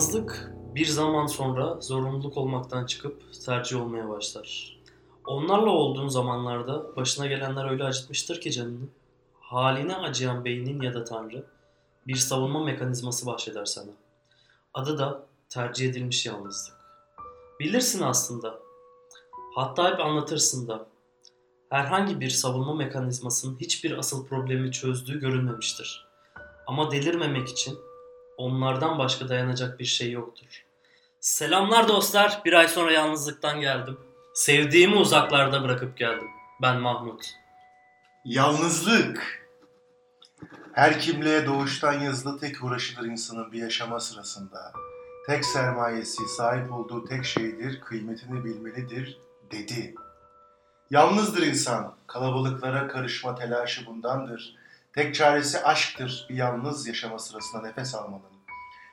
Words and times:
Yalnızlık 0.00 0.52
bir 0.74 0.86
zaman 0.86 1.26
sonra 1.26 1.80
zorunluluk 1.80 2.36
olmaktan 2.36 2.86
çıkıp 2.86 3.22
tercih 3.46 3.82
olmaya 3.82 4.08
başlar. 4.08 4.78
Onlarla 5.26 5.70
olduğun 5.70 6.08
zamanlarda 6.08 6.96
başına 6.96 7.26
gelenler 7.26 7.70
öyle 7.70 7.84
acıtmıştır 7.84 8.40
ki 8.40 8.52
canını. 8.52 8.88
Haline 9.40 9.96
acıyan 9.96 10.44
beynin 10.44 10.82
ya 10.82 10.94
da 10.94 11.04
Tanrı 11.04 11.46
bir 12.06 12.16
savunma 12.16 12.64
mekanizması 12.64 13.26
bahşeder 13.26 13.64
sana. 13.64 13.90
Adı 14.74 14.98
da 14.98 15.26
tercih 15.48 15.90
edilmiş 15.90 16.26
yalnızlık. 16.26 16.76
Bilirsin 17.60 18.02
aslında. 18.02 18.58
Hatta 19.54 19.92
hep 19.92 20.00
anlatırsın 20.00 20.68
da. 20.68 20.86
Herhangi 21.70 22.20
bir 22.20 22.30
savunma 22.30 22.74
mekanizmasının 22.74 23.56
hiçbir 23.60 23.98
asıl 23.98 24.26
problemi 24.26 24.72
çözdüğü 24.72 25.20
görünmemiştir. 25.20 26.06
Ama 26.66 26.90
delirmemek 26.90 27.48
için 27.48 27.78
onlardan 28.40 28.98
başka 28.98 29.28
dayanacak 29.28 29.78
bir 29.78 29.84
şey 29.84 30.10
yoktur. 30.12 30.64
Selamlar 31.20 31.88
dostlar. 31.88 32.42
Bir 32.44 32.52
ay 32.52 32.68
sonra 32.68 32.92
yalnızlıktan 32.92 33.60
geldim. 33.60 33.98
Sevdiğimi 34.34 34.96
uzaklarda 34.96 35.62
bırakıp 35.62 35.96
geldim. 35.96 36.28
Ben 36.62 36.80
Mahmut. 36.80 37.26
Yalnızlık. 38.24 39.40
Her 40.72 41.00
kimliğe 41.00 41.46
doğuştan 41.46 42.00
yazılı 42.00 42.38
tek 42.38 42.64
uğraşıdır 42.64 43.04
insanın 43.06 43.52
bir 43.52 43.58
yaşama 43.58 44.00
sırasında. 44.00 44.72
Tek 45.26 45.44
sermayesi, 45.44 46.28
sahip 46.36 46.72
olduğu 46.72 47.04
tek 47.04 47.24
şeydir, 47.24 47.80
kıymetini 47.80 48.44
bilmelidir, 48.44 49.18
dedi. 49.50 49.94
Yalnızdır 50.90 51.42
insan, 51.42 51.94
kalabalıklara 52.06 52.88
karışma 52.88 53.34
telaşı 53.34 53.86
bundandır. 53.86 54.56
Tek 54.92 55.14
çaresi 55.14 55.62
aşktır 55.62 56.26
bir 56.28 56.34
yalnız 56.34 56.86
yaşama 56.86 57.18
sırasında 57.18 57.62
nefes 57.62 57.94
almanın. 57.94 58.39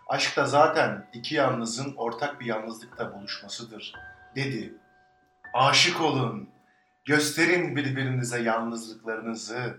Aşk 0.09 0.38
da 0.38 0.45
zaten 0.45 1.09
iki 1.13 1.36
yalnızın 1.36 1.95
ortak 1.95 2.39
bir 2.39 2.45
yalnızlıkta 2.45 3.13
buluşmasıdır, 3.13 3.94
dedi. 4.36 4.73
Aşık 5.53 6.02
olun, 6.02 6.49
gösterin 7.05 7.75
birbirinize 7.75 8.41
yalnızlıklarınızı. 8.41 9.77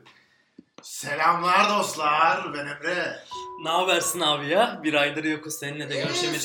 Selamlar 0.83 1.79
dostlar, 1.79 2.55
ben 2.55 2.67
Emre. 2.67 3.17
Ne 3.65 3.71
habersin 3.71 4.21
abi 4.21 4.49
ya? 4.49 4.81
Bir 4.83 4.95
aydır 4.95 5.25
yokuz. 5.25 5.55
Seninle 5.55 5.91
de 5.91 6.01
görüşemedik. 6.01 6.41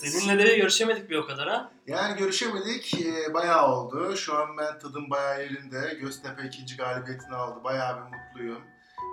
Seninle 0.00 0.46
de 0.46 0.56
görüşemedik 0.56 1.10
bir 1.10 1.16
o 1.16 1.26
kadar 1.26 1.48
ha. 1.48 1.70
Yani 1.86 2.18
görüşemedik, 2.18 2.94
e, 2.94 3.34
bayağı 3.34 3.72
oldu. 3.72 4.16
Şu 4.16 4.38
an 4.38 4.56
ben 4.58 4.78
tadım 4.78 5.10
bayağı 5.10 5.42
yerinde. 5.42 5.94
Göztepe 6.00 6.46
ikinci 6.46 6.76
galibiyetini 6.76 7.34
aldı, 7.36 7.64
bayağı 7.64 7.96
bir 7.96 8.16
mutluyum. 8.16 8.64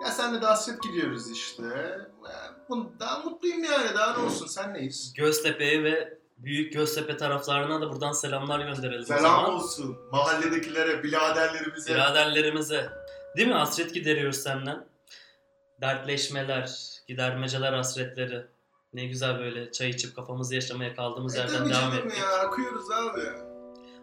Ya 0.02 0.12
senle 0.12 0.42
de 0.42 0.46
hasret 0.46 0.84
gidiyoruz 0.84 1.32
işte. 1.32 1.64
Ya, 2.24 2.56
bu- 2.70 2.92
daha 3.00 3.20
mutluyum 3.20 3.64
yani, 3.64 3.96
daha 3.98 4.18
ne 4.18 4.26
olsun, 4.26 4.48
sen 4.48 4.74
neyiz? 4.74 5.14
Göztepe'ye 5.18 5.84
ve 5.84 6.18
Büyük 6.38 6.74
Göztepe 6.74 7.18
taraflarına 7.18 7.82
da 7.82 7.92
buradan 7.92 8.12
selamlar 8.12 8.60
gönderelim 8.60 9.06
Selam 9.06 9.46
olsun 9.56 9.98
mahalledekilere, 10.12 11.04
biraderlerimize. 11.04 11.94
Biraderlerimize. 11.94 12.90
Değil 13.38 13.48
mi? 13.48 13.54
Hasret 13.54 13.94
gideriyoruz 13.94 14.36
senden. 14.38 14.86
Dertleşmeler, 15.82 16.80
gidermeceler 17.08 17.74
hasretleri. 17.74 18.46
Ne 18.94 19.06
güzel 19.06 19.40
böyle 19.40 19.72
çay 19.72 19.90
içip 19.90 20.16
kafamızı 20.16 20.56
yaşamaya 20.56 20.96
kaldığımız 20.96 21.36
E 21.36 21.40
yerden 21.40 21.70
devam 21.70 21.94
ettik. 21.94 22.20
ya, 22.20 22.40
akıyoruz 22.40 22.92
abi. 22.92 23.22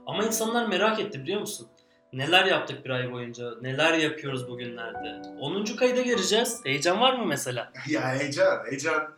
Ama 0.06 0.24
insanlar 0.24 0.66
merak 0.66 1.00
etti 1.00 1.20
biliyor 1.22 1.40
musun? 1.40 1.68
Neler 2.12 2.44
yaptık 2.44 2.84
bir 2.84 2.90
ay 2.90 3.12
boyunca? 3.12 3.54
Neler 3.60 3.94
yapıyoruz 3.94 4.48
bugünlerde? 4.48 5.22
10. 5.40 5.64
kayda 5.64 6.00
gireceğiz. 6.00 6.60
Heyecan 6.64 7.00
var 7.00 7.18
mı 7.18 7.26
mesela? 7.26 7.72
Ya 7.88 8.08
heyecan, 8.18 8.64
heyecan. 8.66 9.08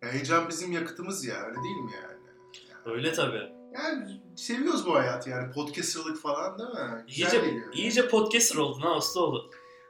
Heyecan 0.00 0.48
bizim 0.48 0.72
yakıtımız 0.72 1.24
ya, 1.24 1.34
öyle 1.34 1.56
değil 1.62 1.76
mi 1.76 1.90
yani? 2.02 2.16
Öyle 2.84 3.12
tabii. 3.12 3.52
Yani 3.74 4.20
seviyoruz 4.36 4.86
bu 4.86 4.94
hayatı 4.94 5.30
yani 5.30 5.52
podcasterlık 5.52 6.18
falan 6.22 6.58
değil 6.58 6.70
mi? 6.70 7.04
Güzel 7.08 7.26
İyice, 7.32 7.46
geliyor. 7.46 7.72
iyice 7.72 8.08
podcaster 8.08 8.56
oldun 8.56 8.80
ha. 8.80 8.98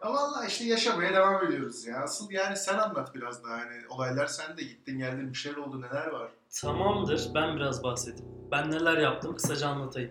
Ama 0.02 0.14
valla 0.14 0.46
işte 0.46 0.64
yaşamaya 0.64 1.14
devam 1.14 1.46
ediyoruz 1.46 1.86
ya. 1.86 1.96
Asıl 1.96 2.30
yani 2.30 2.56
sen 2.56 2.78
anlat 2.78 3.14
biraz 3.14 3.44
daha 3.44 3.52
hani 3.52 3.88
olaylar 3.88 4.26
sen 4.26 4.56
de 4.56 4.62
gittin 4.62 4.98
geldin 4.98 5.32
bir 5.32 5.38
şeyler 5.38 5.56
oldu 5.56 5.80
neler 5.80 6.06
var? 6.06 6.30
Tamamdır. 6.60 7.28
Ben 7.34 7.56
biraz 7.56 7.82
bahsedeyim. 7.82 8.30
Ben 8.50 8.70
neler 8.70 8.98
yaptım 8.98 9.34
kısaca 9.36 9.68
anlatayım. 9.68 10.10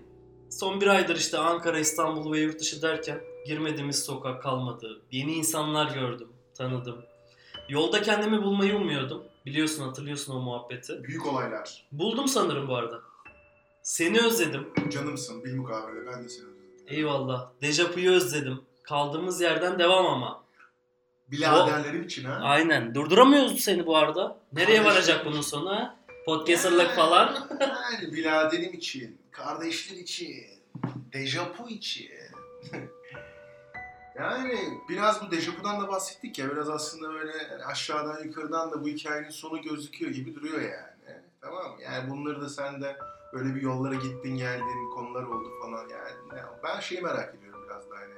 Son 0.55 0.81
bir 0.81 0.87
aydır 0.87 1.15
işte 1.15 1.37
Ankara, 1.37 1.79
İstanbul 1.79 2.33
ve 2.33 2.39
yurt 2.39 2.59
dışı 2.59 2.81
derken 2.81 3.21
girmediğimiz 3.47 4.03
sokak 4.03 4.43
kalmadı. 4.43 5.01
Yeni 5.11 5.33
insanlar 5.33 5.93
gördüm, 5.93 6.27
tanıdım. 6.57 7.05
Yolda 7.69 8.01
kendimi 8.01 8.43
bulmayı 8.43 8.75
umuyordum. 8.75 9.23
Biliyorsun 9.45 9.83
hatırlıyorsun 9.83 10.35
o 10.35 10.39
muhabbeti. 10.39 11.03
Büyük 11.03 11.25
olaylar. 11.25 11.87
Buldum 11.91 12.27
sanırım 12.27 12.67
bu 12.67 12.75
arada. 12.75 13.01
Seni 13.83 14.21
özledim. 14.21 14.67
Canımsın 14.91 15.43
bil 15.43 15.55
mukavele 15.55 16.05
ben 16.05 16.23
de 16.23 16.29
seni 16.29 16.45
özledim. 16.45 16.85
Eyvallah. 16.87 17.49
Dejapu'yu 17.61 18.11
özledim. 18.11 18.61
Kaldığımız 18.83 19.41
yerden 19.41 19.79
devam 19.79 20.05
ama. 20.05 20.43
Biraderlerim 21.27 22.03
için 22.03 22.25
ha. 22.25 22.39
Aynen. 22.43 22.95
Durduramıyoruz 22.95 23.59
seni 23.59 23.85
bu 23.85 23.97
arada. 23.97 24.37
Nereye 24.53 24.65
Kardeşim. 24.65 24.85
varacak 24.85 25.25
bunun 25.25 25.41
sonu 25.41 25.69
ha? 25.69 25.97
Podcasterlık 26.25 26.95
falan. 26.95 27.35
Yani 28.01 28.13
biraderim 28.13 28.73
için, 28.73 29.17
kardeşler 29.35 29.97
için, 29.97 30.45
dejapu 31.13 31.69
için. 31.69 32.09
yani 34.15 34.59
biraz 34.89 35.21
bu 35.21 35.31
dejapudan 35.31 35.81
da 35.81 35.87
bahsettik 35.87 36.39
ya 36.39 36.51
biraz 36.51 36.69
aslında 36.69 37.13
böyle 37.13 37.65
aşağıdan 37.65 38.23
yukarıdan 38.23 38.71
da 38.71 38.83
bu 38.83 38.87
hikayenin 38.87 39.29
sonu 39.29 39.61
gözüküyor 39.61 40.11
gibi 40.11 40.35
duruyor 40.35 40.61
yani. 40.61 41.21
Tamam? 41.41 41.77
Yani 41.83 42.09
bunları 42.09 42.41
da 42.41 42.49
sen 42.49 42.81
de 42.81 42.97
böyle 43.33 43.55
bir 43.55 43.61
yollara 43.61 43.95
gittin 43.95 44.37
geldin 44.37 44.89
konular 44.95 45.23
oldu 45.23 45.51
falan 45.61 45.89
yani. 45.89 46.37
Ya 46.37 46.59
ben 46.63 46.79
şeyi 46.79 47.01
merak 47.01 47.35
ediyorum 47.35 47.63
biraz 47.67 47.89
da 47.89 47.95
hani. 47.95 48.15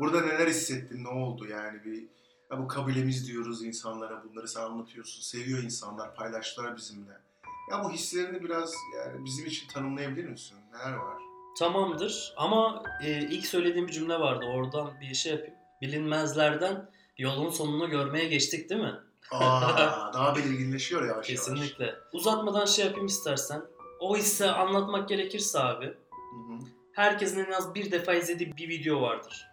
Burada 0.00 0.20
neler 0.20 0.46
hissettin 0.46 1.04
ne 1.04 1.08
oldu 1.08 1.46
yani 1.46 1.84
bir 1.84 2.04
ya 2.50 2.58
bu 2.58 2.68
kabilemiz 2.68 3.28
diyoruz 3.28 3.64
insanlara 3.64 4.24
bunları 4.24 4.48
sen 4.48 4.60
anlatıyorsun. 4.60 5.22
Seviyor 5.22 5.62
insanlar 5.62 6.14
paylaştılar 6.14 6.76
bizimle. 6.76 7.25
Ya 7.70 7.84
bu 7.84 7.90
hislerini 7.90 8.44
biraz 8.44 8.74
yani 8.96 9.24
bizim 9.24 9.46
için 9.46 9.68
tanımlayabilir 9.68 10.28
misin? 10.28 10.58
Neler 10.72 10.96
var? 10.96 11.16
Tamamdır 11.58 12.34
ama 12.36 12.82
e, 13.04 13.20
ilk 13.20 13.46
söylediğim 13.46 13.86
bir 13.86 13.92
cümle 13.92 14.20
vardı. 14.20 14.46
Oradan 14.46 15.00
bir 15.00 15.14
şey 15.14 15.32
yapayım. 15.32 15.54
Bilinmezlerden 15.82 16.90
yolun 17.18 17.50
sonunu 17.50 17.90
görmeye 17.90 18.28
geçtik 18.28 18.70
değil 18.70 18.80
mi? 18.80 18.94
Aa, 19.30 20.10
daha 20.14 20.36
belirginleşiyor 20.36 21.02
yavaş 21.02 21.14
yavaş. 21.14 21.26
Kesinlikle. 21.26 21.94
Uzatmadan 22.12 22.64
şey 22.66 22.84
yapayım 22.84 23.06
istersen. 23.06 23.62
O 24.00 24.16
hisse 24.16 24.50
anlatmak 24.50 25.08
gerekirse 25.08 25.58
abi. 25.58 25.86
Hı 25.86 26.52
hı. 26.52 26.58
Herkesin 26.92 27.44
en 27.44 27.52
az 27.52 27.74
bir 27.74 27.90
defa 27.90 28.14
izlediği 28.14 28.56
bir 28.56 28.68
video 28.68 29.00
vardır. 29.02 29.50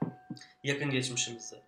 Yakın 0.63 0.89
geçmişimizde. 0.89 1.62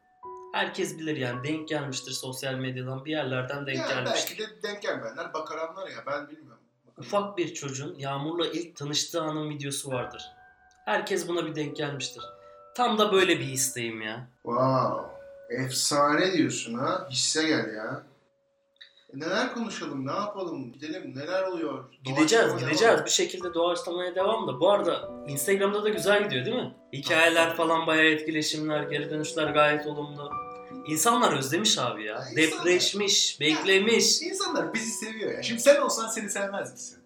Herkes 0.56 0.98
bilir 1.00 1.18
yani 1.18 1.44
denk 1.44 1.68
gelmiştir 1.68 2.12
sosyal 2.12 2.54
medyadan 2.54 3.06
bir 3.06 3.12
yerlerden 3.12 3.66
denk 3.68 3.78
Ya 3.78 3.88
gelmiştir. 3.88 4.38
belki 4.40 4.52
de 4.52 4.64
denk 4.64 4.82
gelmeyenler 4.82 5.34
bakaranlar 5.34 5.88
ya 5.88 5.98
ben 6.08 6.30
bilmiyorum. 6.30 6.64
Ufak 6.98 7.38
bir 7.38 7.54
çocuğun 7.54 7.96
Yağmur'la 7.98 8.48
ilk 8.48 8.76
tanıştığı 8.76 9.22
anın 9.22 9.50
videosu 9.50 9.92
vardır. 9.92 10.24
Herkes 10.86 11.28
buna 11.28 11.46
bir 11.46 11.56
denk 11.56 11.76
gelmiştir. 11.76 12.24
Tam 12.76 12.98
da 12.98 13.12
böyle 13.12 13.40
bir 13.40 13.48
isteğim 13.48 14.02
ya. 14.02 14.28
Wow. 14.44 15.06
Efsane 15.50 16.34
diyorsun 16.34 16.74
ha. 16.74 17.08
Hisse 17.12 17.48
gel 17.48 17.74
ya. 17.76 18.04
E 19.14 19.20
neler 19.20 19.54
konuşalım, 19.54 20.08
ne 20.08 20.12
yapalım, 20.12 20.74
gidelim, 20.74 21.14
neler 21.16 21.44
oluyor? 21.44 21.84
Gideceğiz, 22.04 22.54
gideceğiz. 22.54 22.82
devam. 22.82 23.06
Bir 23.06 23.10
şekilde 23.10 23.54
doğaçlamaya 23.54 24.16
devam 24.16 24.48
da. 24.48 24.60
Bu 24.60 24.72
arada 24.72 25.10
Instagram'da 25.28 25.84
da 25.84 25.90
güzel 25.90 26.24
gidiyor 26.24 26.46
değil 26.46 26.58
mi? 26.58 26.76
Hikayeler 26.94 27.56
falan 27.56 27.88
bayağı 27.88 28.06
etkileşimler, 28.06 28.84
geri 28.84 29.10
dönüşler 29.10 29.48
gayet 29.48 29.88
olumlu. 29.88 30.45
İnsanlar 30.88 31.38
özlemiş 31.38 31.78
abi 31.78 32.04
ya. 32.04 32.14
Ya 32.14 32.20
insanlar- 32.20 32.38
Depreşmiş, 32.38 33.38
beklemiş. 33.40 34.22
İnsanlar 34.22 34.74
bizi 34.74 34.92
seviyor 34.92 35.32
ya. 35.34 35.44
Şimdi 35.44 35.62
sen 35.62 35.82
olsan 35.82 36.08
seni 36.08 36.30
sevmez 36.30 36.72
misin? 36.72 36.98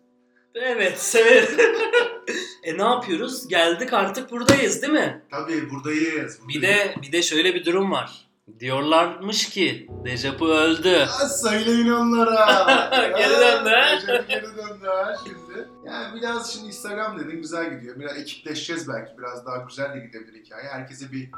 Evet, 0.56 1.00
severim. 1.00 1.58
e 2.64 2.78
ne 2.78 2.84
yapıyoruz? 2.84 3.48
Geldik 3.48 3.94
artık 3.94 4.32
buradayız 4.32 4.82
değil 4.82 4.94
mi? 4.94 5.24
Tabii 5.32 5.70
buradayız. 5.70 6.40
Bir 6.48 6.62
de 6.62 6.96
bir 7.02 7.12
de 7.12 7.22
şöyle 7.22 7.56
bir 7.56 7.66
durum 7.66 7.92
var. 7.92 8.30
Diyorlarmış 8.60 9.50
ki 9.50 9.88
Dejapu 10.06 10.48
öldü. 10.48 10.88
Ya 10.90 11.08
söyleyin 11.30 11.90
onlara. 11.90 12.90
Geri 13.18 13.30
döndü? 13.40 13.70
Recep 13.70 14.30
geri 14.30 14.44
döndü 14.58 14.86
ha 14.88 15.16
şimdi. 15.24 15.68
Yani 15.86 16.16
biraz 16.22 16.54
şimdi 16.54 16.68
Instagram 16.68 17.20
dedin 17.20 17.42
güzel 17.42 17.76
gidiyor. 17.78 18.00
Biraz 18.00 18.18
ekipleşeceğiz 18.18 18.88
belki. 18.88 19.18
Biraz 19.18 19.46
daha 19.46 19.58
güzel 19.58 19.94
de 19.94 20.00
gidebilir 20.00 20.46
hikaye. 20.46 20.68
Herkese 20.70 21.12
bir 21.12 21.30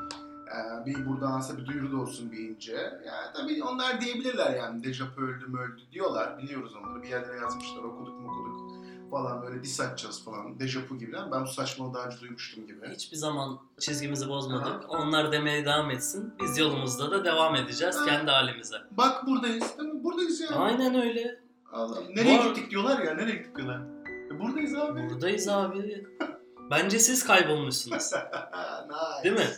e, 0.57 0.85
bir 0.85 1.05
buradan 1.05 1.31
aslında 1.31 1.61
bir 1.61 1.65
duyuru 1.65 1.91
da 1.91 1.97
olsun 2.01 2.31
bir 2.31 2.37
ince. 2.37 2.73
Yani 3.05 3.27
tabii 3.33 3.63
onlar 3.63 4.01
diyebilirler 4.01 4.55
yani 4.55 4.83
Dejap 4.83 5.17
öldü 5.17 5.45
mü 5.47 5.59
öldü 5.59 5.81
diyorlar. 5.91 6.37
Biliyoruz 6.37 6.73
onları. 6.75 7.03
Bir 7.03 7.07
yerlere 7.07 7.37
yazmışlar. 7.37 7.83
Okuduk 7.83 8.19
mu 8.19 8.27
okuduk 8.31 8.71
falan 9.11 9.41
böyle 9.41 9.63
diss 9.63 9.79
atacağız 9.79 10.25
falan. 10.25 10.59
Dejapu 10.59 10.97
gibi. 10.97 11.13
Ben 11.31 11.43
bu 11.43 11.47
saçmalığı 11.47 11.93
daha 11.93 12.05
önce 12.05 12.19
duymuştum 12.21 12.67
gibi. 12.67 12.89
Hiçbir 12.89 13.17
zaman 13.17 13.59
çizgimizi 13.79 14.29
bozmadık. 14.29 14.89
Onlar 14.89 15.31
demeye 15.31 15.65
devam 15.65 15.91
etsin. 15.91 16.33
Biz 16.41 16.57
yolumuzda 16.57 17.11
da 17.11 17.25
devam 17.25 17.55
edeceğiz 17.55 17.95
Ha. 17.95 18.05
kendi 18.05 18.31
halimize. 18.31 18.75
Bak 18.91 19.27
buradayız 19.27 19.77
değil 19.77 19.89
mi? 19.89 20.03
Buradayız 20.03 20.41
yani. 20.41 20.55
Aynen 20.55 20.95
öyle. 21.01 21.39
Allah. 21.73 21.95
Nereye 22.15 22.39
Bu 22.39 22.43
gittik 22.43 22.71
diyorlar 22.71 22.99
ya. 22.99 23.13
Nereye 23.13 23.35
gittik 23.35 23.55
diyorlar. 23.55 23.81
E, 24.31 24.39
buradayız 24.39 24.75
abi. 24.75 25.09
Buradayız 25.09 25.47
abi. 25.47 26.07
Bence 26.71 26.99
siz 26.99 27.23
kaybolmuşsunuz. 27.23 28.11
nice. 28.13 29.23
Değil 29.23 29.35
mi? 29.35 29.53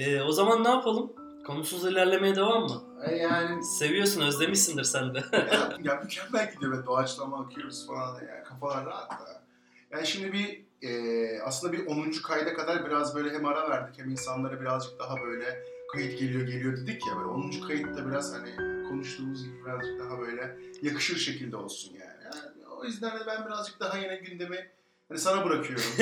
Ee, 0.00 0.20
o 0.22 0.32
zaman 0.32 0.64
ne 0.64 0.68
yapalım? 0.68 1.12
Konusuz 1.46 1.84
ilerlemeye 1.84 2.36
devam 2.36 2.62
mı? 2.62 2.82
E, 3.04 3.14
Yani 3.16 3.64
Seviyorsun, 3.64 4.20
özlemişsindir 4.20 4.84
sen 4.84 5.14
de. 5.14 5.24
ya, 5.32 5.72
ya 5.94 6.00
mükemmel 6.02 6.52
gidiyor 6.54 6.72
ve 6.82 6.86
doğaçlama 6.86 7.40
akıyoruz 7.44 7.86
falan 7.86 8.14
yani 8.14 8.44
kafalar 8.44 8.86
rahat 8.86 9.10
da. 9.10 9.42
Yani 9.90 10.06
şimdi 10.06 10.32
bir 10.32 10.64
e, 10.88 11.42
aslında 11.42 11.72
bir 11.72 11.86
10. 11.86 12.10
kayda 12.22 12.54
kadar 12.54 12.86
biraz 12.86 13.14
böyle 13.14 13.30
hem 13.34 13.46
ara 13.46 13.70
verdik 13.70 13.98
hem 13.98 14.10
insanlara 14.10 14.60
birazcık 14.60 14.98
daha 14.98 15.16
böyle 15.20 15.64
kayıt 15.92 16.18
geliyor 16.20 16.46
geliyor 16.46 16.76
dedik 16.76 17.06
ya 17.06 17.16
böyle 17.16 17.28
10. 17.28 17.50
kayıtta 17.66 18.08
biraz 18.08 18.34
hani 18.34 18.56
konuştuğumuz 18.88 19.44
gibi 19.44 19.64
birazcık 19.64 20.00
daha 20.00 20.18
böyle 20.20 20.56
yakışır 20.82 21.16
şekilde 21.16 21.56
olsun 21.56 21.92
yani. 21.94 22.24
yani 22.24 22.66
o 22.80 22.84
yüzden 22.84 23.18
de 23.20 23.26
ben 23.26 23.46
birazcık 23.46 23.80
daha 23.80 23.98
yine 23.98 24.16
gündemi 24.16 24.70
hani 25.10 25.18
sana 25.18 25.44
bırakıyorum. 25.44 25.84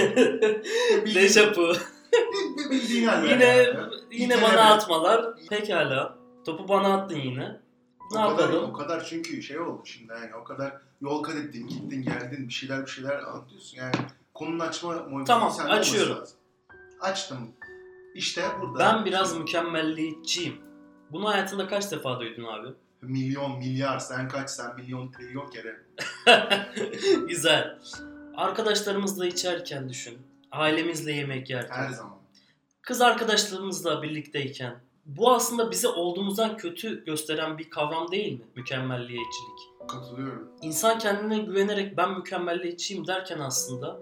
Bir, 1.06 1.14
bir 1.14 2.70
bildiğin 2.70 3.06
haller 3.08 3.31
Yine 3.31 3.44
yani. 3.44 3.78
yine 4.10 4.43
bana 4.43 4.75
atmalar. 4.75 5.37
Pekala. 5.50 6.19
Topu 6.44 6.69
bana 6.69 6.94
attın 6.94 7.16
yine. 7.16 7.60
Ne 8.12 8.19
o 8.19 8.28
kadar, 8.37 8.49
yapalım? 8.49 8.70
o 8.70 8.72
kadar 8.72 9.05
çünkü 9.05 9.43
şey 9.43 9.58
oldu 9.58 9.82
şimdi 9.84 10.12
yani 10.12 10.34
o 10.34 10.44
kadar 10.44 10.72
yol 11.00 11.22
kat 11.22 11.37
ettin, 11.37 11.66
gittin, 11.69 12.02
geldin, 12.02 12.49
bir 12.49 12.52
şeyler 12.52 12.87
bir 12.87 12.90
şeyler 12.90 13.19
anlatıyorsun 13.19 13.76
yani 13.76 13.94
konunun 14.34 14.58
açma 14.58 14.93
muhabbeti 14.93 15.25
Tamam, 15.25 15.50
sende 15.50 15.70
olması 15.72 15.90
açıyorum. 15.90 16.16
lazım. 16.16 16.38
Açtım. 17.00 17.38
İşte 18.14 18.43
burada 18.61 18.78
Ben 18.78 19.04
biraz 19.04 19.37
mükemmelliyetçiyim. 19.37 20.56
Bunu 21.11 21.28
hayatında 21.28 21.66
kaç 21.69 21.93
defa 21.93 22.20
duydun 22.20 22.44
abi? 22.44 22.69
milyon, 23.02 23.58
milyar, 23.58 23.99
sen 23.99 24.28
kaç, 24.28 24.50
sen 24.50 24.76
milyon, 24.76 25.12
trilyon 25.12 25.50
kere. 25.50 25.76
Güzel. 27.28 27.78
Arkadaşlarımızla 28.38 29.26
içerken 29.26 29.88
düşün. 29.88 30.19
Ailemizle 30.50 31.12
yemek 31.12 31.50
yerken. 31.50 31.76
Her 31.76 31.90
zaman. 31.90 32.19
Kız 32.82 33.00
arkadaşlarımızla 33.00 34.02
birlikteyken. 34.02 34.81
Bu 35.06 35.32
aslında 35.32 35.70
bizi 35.70 35.88
olduğumuzdan 35.88 36.56
kötü 36.56 37.05
gösteren 37.05 37.58
bir 37.58 37.70
kavram 37.70 38.11
değil 38.11 38.32
mi? 38.38 38.44
Mükemmelliyetçilik. 38.56 39.88
Katılıyorum. 39.88 40.49
İnsan 40.62 40.99
kendine 40.99 41.38
güvenerek 41.38 41.96
ben 41.96 42.19
mükemmelliyetçiyim 42.19 43.06
derken 43.06 43.38
aslında 43.38 44.00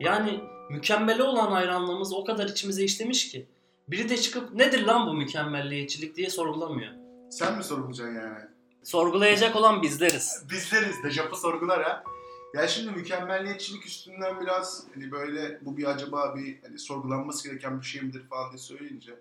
yani 0.00 0.40
mükemmele 0.70 1.22
olan 1.22 1.50
hayranlığımız 1.50 2.12
o 2.12 2.24
kadar 2.24 2.48
içimize 2.48 2.84
işlemiş 2.84 3.28
ki 3.28 3.46
biri 3.88 4.08
de 4.08 4.16
çıkıp 4.16 4.54
nedir 4.54 4.86
lan 4.86 5.06
bu 5.06 5.14
mükemmelliyetçilik 5.14 6.16
diye 6.16 6.30
sorgulamıyor. 6.30 6.92
Sen 7.30 7.56
mi 7.56 7.64
sorgulayacaksın 7.64 8.14
yani? 8.14 8.44
Sorgulayacak 8.82 9.56
olan 9.56 9.82
bizleriz. 9.82 10.44
Bizleriz 10.50 11.04
de 11.04 11.10
Japı 11.10 11.40
sorgular 11.40 11.82
ha. 11.82 12.04
Ya 12.54 12.68
şimdi 12.68 12.90
mükemmelliyetçilik 12.90 13.86
üstünden 13.86 14.40
biraz 14.40 14.84
hani 14.94 15.10
böyle 15.12 15.58
bu 15.62 15.76
bir 15.76 15.84
acaba 15.84 16.34
bir 16.36 16.62
hani 16.62 16.78
sorgulanması 16.78 17.48
gereken 17.48 17.80
bir 17.80 17.86
şey 17.86 18.02
midir 18.02 18.28
falan 18.28 18.50
diye 18.50 18.58
söyleyince 18.58 19.14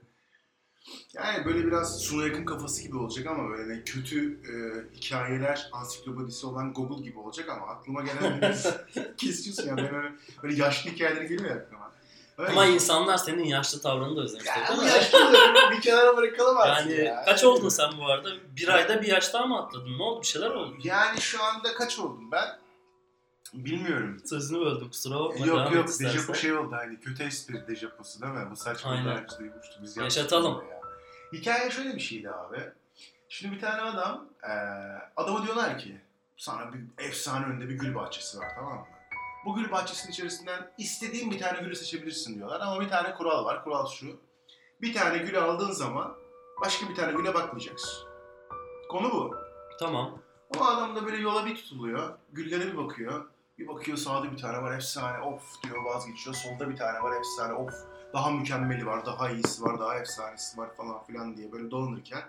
yani 1.14 1.46
böyle 1.46 1.68
biraz 1.68 2.00
suna 2.02 2.26
yakın 2.28 2.46
kafası 2.46 2.82
gibi 2.82 2.98
olacak 2.98 3.28
ama 3.28 3.50
böyle 3.50 3.74
hani 3.74 3.84
kötü 3.84 4.34
e, 4.34 4.54
hikayeler 4.98 5.70
ansiklopedisi 5.72 6.48
olan 6.48 6.74
Google 6.74 7.04
gibi 7.04 7.20
olacak 7.20 7.50
ama 7.50 7.68
aklıma 7.68 8.02
gelen 8.02 8.40
kesiyorsun 9.18 9.68
ya 9.68 9.76
öyle, 9.76 10.12
böyle 10.44 10.56
yaşlı 10.56 10.90
hikayeleri 10.92 11.28
geliyor 11.28 11.56
aklıma. 11.56 11.92
Öyle- 12.38 12.52
Ama 12.52 12.66
insanlar 12.66 13.18
senin 13.18 13.44
yaşlı 13.44 13.82
tavrını 13.82 14.16
da 14.18 14.22
özlemiş. 14.22 14.48
ya, 14.48 14.70
bu 14.78 14.82
mi? 14.82 14.88
yaşlıları 14.88 15.72
bir 15.72 15.82
kenara 15.82 16.18
bırakalım 16.18 16.58
artık 16.58 16.90
Yani 16.92 17.06
ya. 17.06 17.26
kaç 17.26 17.44
oldun 17.44 17.70
sen 17.70 17.90
bu 18.00 18.06
arada? 18.06 18.30
Bir 18.56 18.68
ayda 18.68 19.02
bir 19.02 19.08
yaş 19.08 19.34
daha 19.34 19.46
mı 19.46 19.58
atladın? 19.60 19.98
Ne 19.98 20.04
oldu? 20.04 20.22
Bir 20.22 20.28
şeyler 20.28 20.50
oldu. 20.50 20.76
Yani 20.84 21.22
şu 21.22 21.44
anda 21.44 21.74
kaç 21.74 22.00
oldum 22.00 22.32
ben? 22.32 22.60
Bilmiyorum. 23.54 24.22
Sözünü 24.26 24.60
böldüm 24.60 24.90
kusura 24.90 25.20
bakma. 25.20 25.46
Yok 25.46 25.76
yok 25.76 25.88
dejapu 26.00 26.36
şey 26.36 26.54
oldu 26.54 26.76
hani 26.76 27.00
kötü 27.00 27.24
espri 27.24 27.68
dejapusu 27.68 28.22
değil 28.22 28.34
mi? 28.34 28.48
Bu 28.52 28.56
saçma 28.56 28.92
Aynen. 28.92 29.28
duymuştuk. 29.40 29.84
Biz 29.84 29.98
Yaşatalım. 29.98 30.64
ya. 30.72 30.82
Hikaye 31.34 31.72
şöyle 31.72 31.96
bir 31.96 32.00
şeydi 32.00 32.30
abi. 32.32 32.60
Şimdi 33.30 33.56
bir 33.56 33.62
tane 33.62 33.82
adam, 33.82 34.30
eee 34.44 34.50
adama 35.16 35.44
diyorlar 35.46 35.78
ki 35.78 36.02
sana 36.38 36.74
bir 36.74 36.82
efsane 37.06 37.46
önünde 37.46 37.70
bir 37.70 37.74
gül 37.80 37.96
bahçesi 37.96 38.38
var 38.40 38.48
tamam 38.56 38.74
mı? 38.74 38.86
Bu 39.46 39.56
gül 39.56 39.72
bahçesinin 39.72 40.12
içerisinden 40.12 40.72
istediğin 40.78 41.32
bir 41.32 41.40
tane 41.40 41.60
gülü 41.62 41.76
seçebilirsin 41.76 42.36
diyorlar 42.36 42.62
ama 42.62 42.82
bir 42.82 42.90
tane 42.90 43.14
kural 43.16 43.46
var. 43.46 43.64
Kural 43.64 43.88
şu. 43.88 44.20
Bir 44.82 44.94
tane 44.94 45.18
gülü 45.18 45.40
aldığın 45.40 45.72
zaman 45.72 46.16
başka 46.62 46.90
bir 46.90 46.96
tane 46.96 47.12
güle 47.12 47.34
bakmayacaksın. 47.34 48.08
Konu 48.90 49.12
bu. 49.12 49.36
Tamam. 49.80 50.20
Ama 50.56 50.70
adam 50.70 50.96
da 50.96 51.06
böyle 51.06 51.18
yola 51.18 51.46
bir 51.46 51.56
tutuluyor. 51.56 52.18
Güllere 52.34 52.66
bir 52.68 52.78
bakıyor. 52.78 53.26
Bir 53.60 53.68
bakıyor 53.68 53.98
sağda 53.98 54.32
bir 54.32 54.38
tane 54.38 54.62
var 54.62 54.78
efsane 54.78 55.24
of 55.24 55.64
diyor 55.64 55.84
vazgeçiyor. 55.84 56.36
Solda 56.36 56.70
bir 56.70 56.76
tane 56.76 57.04
var 57.04 57.20
efsane 57.20 57.54
of. 57.54 57.74
Daha 58.14 58.32
mükemmeli 58.32 58.86
var, 58.86 59.06
daha 59.06 59.30
iyisi 59.30 59.64
var, 59.64 59.80
daha 59.80 60.00
efsanesi 60.00 60.58
var 60.58 60.76
falan 60.76 61.04
filan 61.04 61.38
diye 61.38 61.52
böyle 61.52 61.72
dolanırken 61.72 62.24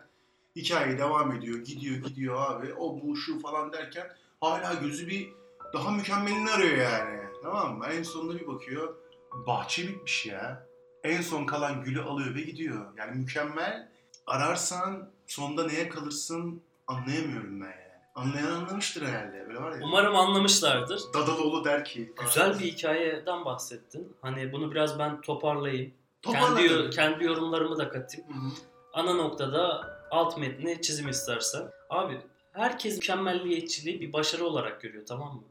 hikaye 0.56 0.98
devam 0.98 1.32
ediyor. 1.32 1.58
Gidiyor 1.58 1.96
gidiyor 1.96 2.50
abi. 2.50 2.74
O 2.74 3.02
bu 3.02 3.16
şu 3.16 3.40
falan 3.40 3.72
derken 3.72 4.06
hala 4.40 4.74
gözü 4.74 5.08
bir 5.08 5.32
daha 5.74 5.90
mükemmelini 5.90 6.50
arıyor 6.50 6.76
yani. 6.76 7.20
Tamam 7.42 7.78
mı? 7.78 7.86
En 7.86 8.02
sonunda 8.02 8.40
bir 8.40 8.46
bakıyor. 8.46 8.94
Bahçe 9.46 9.88
bitmiş 9.88 10.26
ya. 10.26 10.66
En 11.04 11.22
son 11.22 11.46
kalan 11.46 11.84
gülü 11.84 12.02
alıyor 12.02 12.34
ve 12.34 12.40
gidiyor. 12.40 12.86
Yani 12.96 13.16
mükemmel. 13.16 13.88
Ararsan 14.26 15.10
sonda 15.26 15.66
neye 15.66 15.88
kalırsın 15.88 16.62
anlayamıyorum 16.86 17.60
ben 17.60 17.66
yani. 17.66 17.89
Anlayan 18.20 18.52
anlamıştır 18.52 19.06
herhalde. 19.06 19.46
Böyle 19.48 19.60
var 19.60 19.72
ya. 19.72 19.80
Umarım 19.84 20.16
anlamışlardır. 20.16 21.00
Dadaloğlu 21.14 21.64
der 21.64 21.84
ki. 21.84 22.12
Güzel 22.24 22.58
bir 22.58 22.64
hikayeden 22.64 23.44
bahsettin. 23.44 24.16
Hani 24.22 24.52
bunu 24.52 24.70
biraz 24.70 24.98
ben 24.98 25.20
toparlayayım. 25.20 25.92
Kendi, 26.22 26.38
Toparladım. 26.40 26.90
kendi 26.90 27.24
yorumlarımı 27.24 27.78
da 27.78 27.88
katayım. 27.88 28.28
Hı 28.28 28.32
hı. 28.46 28.50
Ana 28.92 29.14
noktada 29.14 29.86
alt 30.10 30.38
metni 30.38 30.82
çizim 30.82 31.08
istersen. 31.08 31.62
Abi 31.90 32.20
herkes 32.52 32.94
mükemmelliyetçiliği 32.94 34.00
bir 34.00 34.12
başarı 34.12 34.44
olarak 34.46 34.80
görüyor 34.80 35.06
tamam 35.06 35.34
mı? 35.34 35.42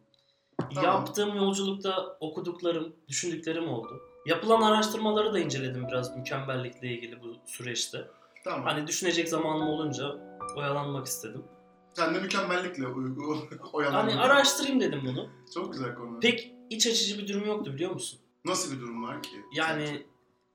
Tamam. 0.76 0.84
Yaptığım 0.84 1.36
yolculukta 1.36 2.18
okuduklarım, 2.20 2.96
düşündüklerim 3.08 3.70
oldu. 3.70 4.02
Yapılan 4.26 4.62
araştırmaları 4.62 5.34
da 5.34 5.40
inceledim 5.40 5.88
biraz 5.88 6.18
mükemmellikle 6.18 6.88
ilgili 6.88 7.22
bu 7.24 7.36
süreçte. 7.46 8.08
Tamam. 8.44 8.64
Hani 8.64 8.88
düşünecek 8.88 9.30
zamanım 9.30 9.68
olunca 9.68 10.16
oyalanmak 10.56 11.06
istedim. 11.08 11.44
Sen 11.94 12.16
de 12.16 12.20
mükemmellikle 12.20 12.88
uygu 12.88 13.38
oyalandın. 13.74 14.12
Hani 14.12 14.22
araştırayım 14.22 14.80
dedim 14.80 15.02
bunu. 15.06 15.30
Çok 15.54 15.74
güzel 15.74 15.96
konu. 15.96 16.20
Pek 16.20 16.52
iç 16.70 16.88
açıcı 16.88 17.18
bir 17.18 17.28
durum 17.28 17.46
yoktu 17.48 17.74
biliyor 17.74 17.92
musun? 17.92 18.20
Nasıl 18.46 18.76
bir 18.76 18.82
durum 18.82 19.04
var 19.04 19.24
ki? 19.24 19.36
Yani 19.54 20.06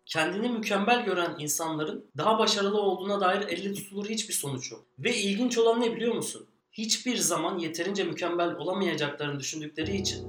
kendini 0.06 0.48
mükemmel 0.48 1.04
gören 1.04 1.36
insanların 1.38 2.06
daha 2.16 2.38
başarılı 2.38 2.80
olduğuna 2.80 3.20
dair 3.20 3.48
elle 3.48 3.72
tutulur 3.74 4.06
hiçbir 4.08 4.34
sonuç 4.34 4.72
yok. 4.72 4.84
Ve 4.98 5.16
ilginç 5.16 5.58
olan 5.58 5.80
ne 5.80 5.96
biliyor 5.96 6.14
musun? 6.14 6.46
Hiçbir 6.72 7.16
zaman 7.16 7.58
yeterince 7.58 8.04
mükemmel 8.04 8.54
olamayacaklarını 8.54 9.40
düşündükleri 9.40 9.96
için 9.96 10.26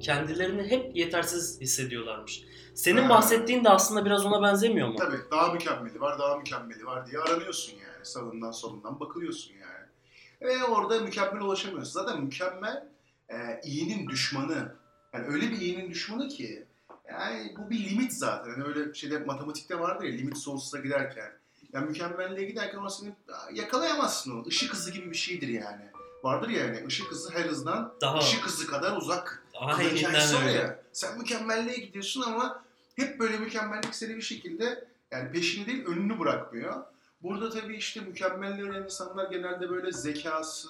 kendilerini 0.00 0.62
hep 0.70 0.96
yetersiz 0.96 1.60
hissediyorlarmış. 1.60 2.42
Senin 2.74 3.02
Ha. 3.02 3.08
bahsettiğin 3.08 3.64
de 3.64 3.68
aslında 3.68 4.04
biraz 4.04 4.26
ona 4.26 4.42
benzemiyor 4.42 4.88
mu? 4.88 4.94
Tabii 4.98 5.16
daha 5.30 5.52
mükemmeli 5.52 6.00
var, 6.00 6.18
daha 6.18 6.36
mükemmeli 6.36 6.86
var 6.86 7.06
diye 7.06 7.20
aranıyorsun 7.20 7.72
yani. 7.72 8.04
Sağından 8.06 8.50
solundan 8.50 9.00
bakılıyorsun 9.00 9.52
yani. 9.54 9.61
Ve 10.44 10.64
orada 10.64 11.00
mükemmel 11.00 11.42
ulaşamıyorsun. 11.42 11.92
Zaten 11.92 12.22
mükemmel 12.22 12.88
e, 13.28 13.60
iyinin 13.64 14.08
düşmanı. 14.08 14.74
Yani 15.12 15.26
öyle 15.26 15.50
bir 15.50 15.60
iyinin 15.60 15.90
düşmanı 15.90 16.28
ki 16.28 16.66
yani 17.08 17.54
bu 17.58 17.70
bir 17.70 17.90
limit 17.90 18.12
zaten. 18.12 18.50
Yani 18.50 18.64
öyle 18.64 18.94
şeyde 18.94 19.18
matematikte 19.18 19.80
vardır 19.80 20.04
ya 20.04 20.12
limit 20.12 20.38
sonsuza 20.38 20.78
giderken. 20.78 21.32
Yani 21.72 21.86
mükemmelliğe 21.86 22.46
giderken 22.48 22.78
o 22.78 22.88
seni 22.88 23.12
yakalayamazsın 23.52 24.32
onu. 24.32 24.48
Işık 24.48 24.74
hızı 24.74 24.90
gibi 24.90 25.10
bir 25.10 25.16
şeydir 25.16 25.48
yani. 25.48 25.82
Vardır 26.22 26.48
ya 26.48 26.66
yani 26.66 26.86
ışık 26.86 27.10
hızı 27.10 27.30
her 27.34 27.44
hızdan 27.44 27.94
Daha 28.00 28.18
ışık 28.18 28.46
hızı 28.46 28.66
kadar 28.66 28.96
uzak 28.96 29.46
aynen 29.54 30.42
öyle. 30.42 30.52
ya. 30.52 30.82
Sen 30.92 31.18
mükemmelliğe 31.18 31.76
gidiyorsun 31.76 32.22
ama 32.22 32.64
hep 32.96 33.20
böyle 33.20 33.38
mükemmellik 33.38 33.94
seni 33.94 34.16
bir 34.16 34.22
şekilde 34.22 34.84
yani 35.10 35.32
peşini 35.32 35.66
değil 35.66 35.86
önünü 35.86 36.18
bırakmıyor. 36.18 36.82
Burada 37.22 37.50
tabii 37.50 37.76
işte 37.76 38.00
mükemmelliği 38.00 38.68
öğrenen 38.70 38.84
insanlar 38.84 39.30
genelde 39.30 39.70
böyle 39.70 39.92
zekası, 39.92 40.68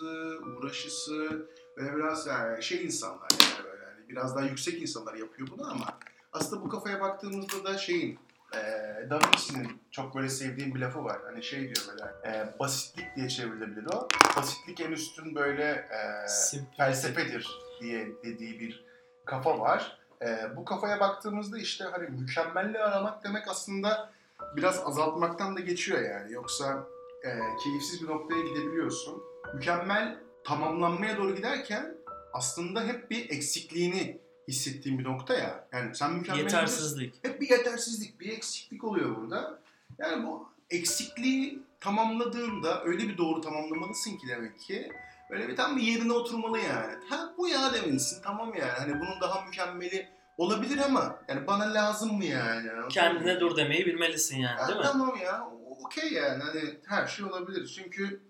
uğraşısı 0.59 1.47
ve 1.79 1.97
biraz 1.97 2.27
yani 2.27 2.63
şey 2.63 2.85
insanlar 2.85 3.29
yani 3.31 3.65
böyle 3.65 3.85
hani 3.85 4.09
biraz 4.09 4.37
daha 4.37 4.45
yüksek 4.45 4.83
insanlar 4.83 5.15
yapıyor 5.15 5.49
bunu 5.51 5.71
ama 5.71 5.99
aslında 6.33 6.65
bu 6.65 6.69
kafaya 6.69 7.01
baktığımızda 7.01 7.65
da 7.65 7.79
şeyin 7.79 8.19
eee 8.55 9.07
Da 9.11 9.19
Vinci'nin 9.19 9.81
çok 9.91 10.15
böyle 10.15 10.29
sevdiğim 10.29 10.75
bir 10.75 10.81
lafı 10.81 11.05
var. 11.05 11.19
Hani 11.25 11.43
şey 11.43 11.61
diyor 11.61 11.87
böyle 11.89 12.13
eee, 12.25 12.55
basitlik 12.59 13.17
diye 13.17 13.29
çevrilebilir 13.29 13.87
o. 13.95 14.09
Basitlik 14.37 14.81
en 14.81 14.93
üstün 14.93 15.35
böyle 15.35 15.89
Simple. 16.29 16.77
felsefedir 16.77 17.51
diye 17.81 18.09
dediği 18.25 18.61
bir 18.61 18.85
kafa 19.25 19.59
var. 19.59 19.99
Ee, 20.23 20.51
bu 20.57 20.65
kafaya 20.65 21.01
baktığımızda 21.01 21.59
işte 21.59 21.85
hani 21.85 22.09
mükemmelliği 22.09 22.79
aramak 22.83 23.25
demek 23.25 23.49
aslında 23.49 24.13
biraz 24.57 24.83
azaltmaktan 24.87 25.57
da 25.57 25.61
geçiyor 25.61 26.01
yani. 26.03 26.33
Yoksa 26.33 26.87
e, 27.25 27.31
keyifsiz 27.65 28.03
bir 28.03 28.07
noktaya 28.07 28.43
gidebiliyorsun. 28.43 29.23
Mükemmel 29.55 30.19
tamamlanmaya 30.45 31.17
doğru 31.17 31.35
giderken 31.37 31.95
aslında 32.33 32.85
hep 32.85 33.11
bir 33.11 33.31
eksikliğini 33.31 34.21
hissettiğim 34.49 34.99
bir 34.99 35.05
nokta 35.05 35.35
ya. 35.35 35.69
Yani 35.73 35.95
sen 35.95 36.13
mükemmel 36.13 36.43
Yetersizlik. 36.43 37.15
hep 37.25 37.41
bir 37.41 37.51
yetersizlik, 37.51 38.21
bir 38.21 38.33
eksiklik 38.33 38.85
oluyor 38.85 39.17
burada. 39.17 39.59
Yani 39.99 40.27
bu 40.27 40.49
eksikliği 40.71 41.63
tamamladığında 41.81 42.85
öyle 42.85 43.09
bir 43.09 43.19
doğru 43.19 43.41
tamamlamalısın 43.41 44.17
ki 44.17 44.29
demek 44.29 44.61
ki 44.61 44.89
böyle 45.31 45.49
bir 45.49 45.57
tam 45.57 45.77
bir 45.77 45.83
yerine 45.83 46.13
oturmalı 46.13 46.59
yani. 46.59 46.95
Ha 47.09 47.35
bu 47.39 47.49
ya 47.49 47.73
demelisin 47.75 48.23
tamam 48.23 48.55
yani. 48.55 48.73
Hani 48.79 49.01
bunun 49.01 49.21
daha 49.21 49.45
mükemmeli 49.45 50.09
olabilir 50.39 50.79
ama 50.79 51.19
yani 51.29 51.47
bana 51.47 51.75
lazım 51.75 52.17
mı 52.17 52.25
yani? 52.25 52.69
Kendine 52.89 53.41
dur 53.41 53.57
demeyi 53.57 53.87
bilmelisin 53.87 54.39
yani 54.39 54.61
Ya 54.61 54.69
değil 54.69 54.79
mi? 54.79 54.85
Tamam 54.85 55.17
ya 55.25 55.49
okey 55.85 56.12
yani 56.12 56.43
hani 56.43 56.81
her 56.87 57.07
şey 57.07 57.25
olabilir. 57.27 57.67
Çünkü 57.77 58.21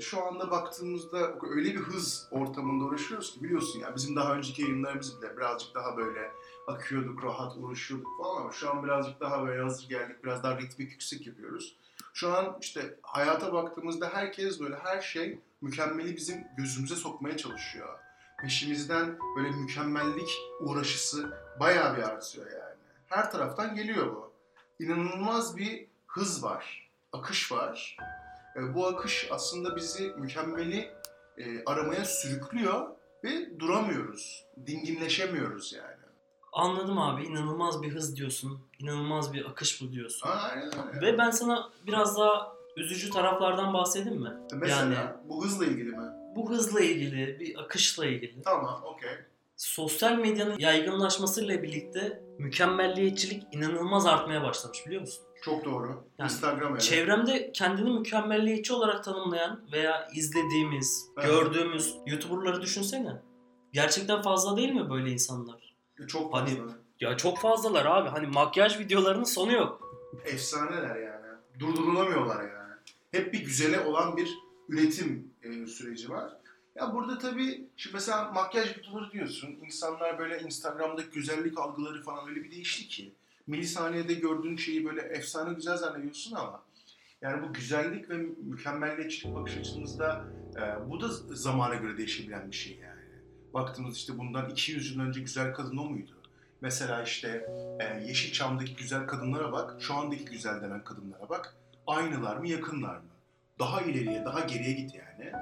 şu 0.00 0.26
anda 0.26 0.50
baktığımızda 0.50 1.34
öyle 1.50 1.74
bir 1.74 1.80
hız 1.80 2.28
ortamında 2.30 2.84
uğraşıyoruz 2.84 3.34
ki 3.34 3.42
biliyorsun 3.42 3.80
ya 3.80 3.96
bizim 3.96 4.16
daha 4.16 4.34
önceki 4.34 4.62
yayınlarımız 4.62 5.22
bile 5.22 5.36
birazcık 5.36 5.74
daha 5.74 5.96
böyle 5.96 6.30
akıyorduk, 6.66 7.24
rahat 7.24 7.56
uğraşıyorduk 7.56 8.08
falan 8.18 8.40
ama 8.40 8.52
şu 8.52 8.70
an 8.70 8.84
birazcık 8.84 9.20
daha 9.20 9.46
böyle 9.46 9.62
hazır 9.62 9.88
geldik, 9.88 10.24
biraz 10.24 10.42
daha 10.42 10.58
ritmik 10.58 10.90
yüksek 10.90 11.26
yapıyoruz. 11.26 11.76
Şu 12.14 12.36
an 12.36 12.56
işte 12.60 12.98
hayata 13.02 13.52
baktığımızda 13.52 14.08
herkes 14.12 14.60
böyle 14.60 14.76
her 14.76 15.00
şey 15.00 15.38
mükemmeli 15.60 16.16
bizim 16.16 16.44
gözümüze 16.56 16.96
sokmaya 16.96 17.36
çalışıyor. 17.36 17.98
Peşimizden 18.42 19.18
böyle 19.36 19.50
mükemmellik 19.50 20.38
uğraşısı 20.60 21.32
bayağı 21.60 21.96
bir 21.96 22.02
artıyor 22.02 22.46
yani. 22.46 22.74
Her 23.06 23.30
taraftan 23.30 23.74
geliyor 23.74 24.16
bu. 24.16 24.32
İnanılmaz 24.80 25.56
bir 25.56 25.86
hız 26.06 26.44
var, 26.44 26.90
akış 27.12 27.52
var. 27.52 27.96
E, 28.56 28.74
bu 28.74 28.86
akış 28.86 29.28
aslında 29.30 29.76
bizi 29.76 30.08
mükemmeli 30.18 30.90
e, 31.38 31.64
aramaya 31.66 32.04
sürüklüyor 32.04 32.88
ve 33.24 33.60
duramıyoruz, 33.60 34.44
dinginleşemiyoruz 34.66 35.72
yani. 35.72 36.02
Anladım 36.52 36.98
abi. 36.98 37.24
İnanılmaz 37.24 37.82
bir 37.82 37.94
hız 37.94 38.16
diyorsun. 38.16 38.60
İnanılmaz 38.78 39.32
bir 39.32 39.44
akış 39.44 39.82
bu 39.82 39.92
diyorsun. 39.92 40.28
Aynen 40.28 40.88
öyle. 40.88 41.00
Ve 41.06 41.18
ben 41.18 41.30
sana 41.30 41.70
biraz 41.86 42.16
daha 42.16 42.52
üzücü 42.76 43.10
taraflardan 43.10 43.74
bahsedeyim 43.74 44.22
mi? 44.22 44.32
Mesela 44.52 44.94
yani- 44.94 45.10
bu 45.28 45.44
hızla 45.44 45.66
ilgili 45.66 45.90
mi? 45.90 46.21
Bu 46.36 46.50
hızla 46.50 46.80
ilgili, 46.80 47.40
bir 47.40 47.60
akışla 47.60 48.06
ilgili. 48.06 48.42
Tamam, 48.42 48.82
okey. 48.84 49.10
Sosyal 49.56 50.16
medyanın 50.18 50.58
yaygınlaşmasıyla 50.58 51.62
birlikte 51.62 52.22
mükemmelliyetçilik 52.38 53.42
inanılmaz 53.54 54.06
artmaya 54.06 54.42
başlamış 54.42 54.86
biliyor 54.86 55.00
musun? 55.00 55.24
Çok 55.42 55.64
doğru. 55.64 56.04
Yani 56.18 56.30
Instagram 56.30 56.72
öyle. 56.72 56.80
Çevremde 56.82 57.52
kendini 57.52 57.90
mükemmelliyetçi 57.90 58.72
olarak 58.72 59.04
tanımlayan 59.04 59.60
veya 59.72 60.08
izlediğimiz, 60.14 61.06
Evet. 61.16 61.26
gördüğümüz 61.26 61.94
YouTuber'ları 62.06 62.62
düşünsene. 62.62 63.22
Gerçekten 63.72 64.22
fazla 64.22 64.56
değil 64.56 64.72
mi 64.72 64.90
böyle 64.90 65.10
insanlar? 65.10 65.74
Çok 66.08 66.34
Hani- 66.34 66.56
fazla. 66.56 66.72
Ya 67.00 67.16
çok 67.16 67.38
fazlalar 67.38 67.86
abi. 67.86 68.08
Hani 68.08 68.26
makyaj 68.26 68.78
videolarının 68.78 69.24
sonu 69.24 69.52
yok. 69.52 69.98
Efsaneler 70.24 70.96
yani. 70.96 71.26
Durdurulamıyorlar 71.58 72.42
yani. 72.42 72.72
Hep 73.10 73.32
bir 73.32 73.44
güzele 73.44 73.80
olan 73.80 74.16
bir 74.16 74.28
üretim 74.72 75.30
e, 75.42 75.66
süreci 75.66 76.10
var. 76.10 76.32
Ya 76.74 76.94
burada 76.94 77.18
tabii 77.18 77.66
şimdi 77.76 77.94
mesela 77.94 78.32
makyaj 78.32 78.78
videoları 78.78 79.12
diyorsun. 79.12 79.58
İnsanlar 79.64 80.18
böyle 80.18 80.40
Instagram'daki 80.40 81.10
güzellik 81.10 81.58
algıları 81.58 82.02
falan 82.02 82.28
öyle 82.28 82.44
bir 82.44 82.50
değişti 82.50 82.88
ki. 82.88 83.12
Milisaniyede 83.46 84.14
gördüğün 84.14 84.56
şeyi 84.56 84.84
böyle 84.84 85.00
efsane 85.00 85.54
güzel 85.54 85.76
zannediyorsun 85.76 86.36
ama 86.36 86.62
yani 87.22 87.42
bu 87.42 87.52
güzellik 87.52 88.10
ve 88.10 88.16
mükemmelliyetçilik 88.42 89.34
bakış 89.34 89.56
açımızda 89.56 90.24
e, 90.56 90.90
bu 90.90 91.00
da 91.00 91.08
zamana 91.34 91.74
göre 91.74 91.96
değişebilen 91.96 92.50
bir 92.50 92.56
şey 92.56 92.76
yani. 92.76 93.02
Baktığımız 93.54 93.96
işte 93.96 94.18
bundan 94.18 94.50
200 94.50 94.94
yıl 94.94 95.02
önce 95.02 95.20
güzel 95.20 95.54
kadın 95.54 95.76
o 95.76 95.84
muydu? 95.84 96.12
Mesela 96.60 97.02
işte 97.02 97.28
e, 97.80 98.06
Yeşilçam'daki 98.06 98.76
güzel 98.76 99.06
kadınlara 99.06 99.52
bak, 99.52 99.76
şu 99.80 99.94
andaki 99.94 100.24
güzel 100.24 100.62
denen 100.62 100.84
kadınlara 100.84 101.28
bak. 101.28 101.56
Aynılar 101.86 102.36
mı, 102.36 102.48
yakınlar 102.48 102.96
mı? 102.96 103.11
Daha 103.62 103.80
ileriye, 103.80 104.24
daha 104.24 104.40
geriye 104.40 104.72
git 104.72 104.94
yani. 104.94 105.32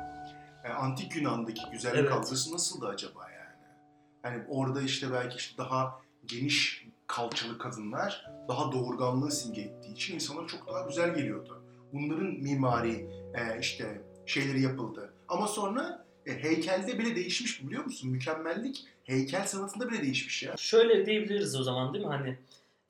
E, 0.65 0.69
Antik 0.69 1.17
Yunan'daki 1.17 1.63
güzellik 1.73 1.99
Evet. 1.99 2.13
algısı 2.13 2.55
nasıldı 2.55 2.87
acaba 2.87 3.31
yani? 3.31 3.75
Hani 4.23 4.45
orada 4.49 4.83
işte 4.83 5.13
belki 5.13 5.37
işte 5.37 5.59
daha 5.59 6.01
geniş 6.27 6.87
kalçalı 7.07 7.59
kadınlar 7.59 8.27
daha 8.49 8.73
doğurganlığı 8.73 9.31
simge 9.31 9.61
ettiği 9.61 9.93
için 9.93 10.15
insana 10.15 10.47
çok 10.47 10.67
daha 10.67 10.81
güzel 10.87 11.15
geliyordu. 11.15 11.63
Bunların 11.93 12.27
mimari 12.27 13.11
e, 13.35 13.61
işte 13.61 14.01
şeyleri 14.27 14.63
yapıldı. 14.63 15.13
Ama 15.29 15.47
sonra 15.47 16.05
e, 16.27 16.43
heykelde 16.43 16.99
bile 16.99 17.17
değişmiş 17.17 17.67
biliyor 17.67 17.85
musun? 17.85 18.11
Mükemmellik 18.11 18.85
heykel 19.05 19.47
sanatında 19.47 19.89
bile 19.91 20.03
değişmiş 20.03 20.43
ya. 20.43 20.57
Şöyle 20.57 21.07
diyebiliriz 21.07 21.61
o 21.61 21.63
zaman 21.63 21.95
değil 21.95 22.05
mi? 22.05 22.11
Hani 22.11 22.39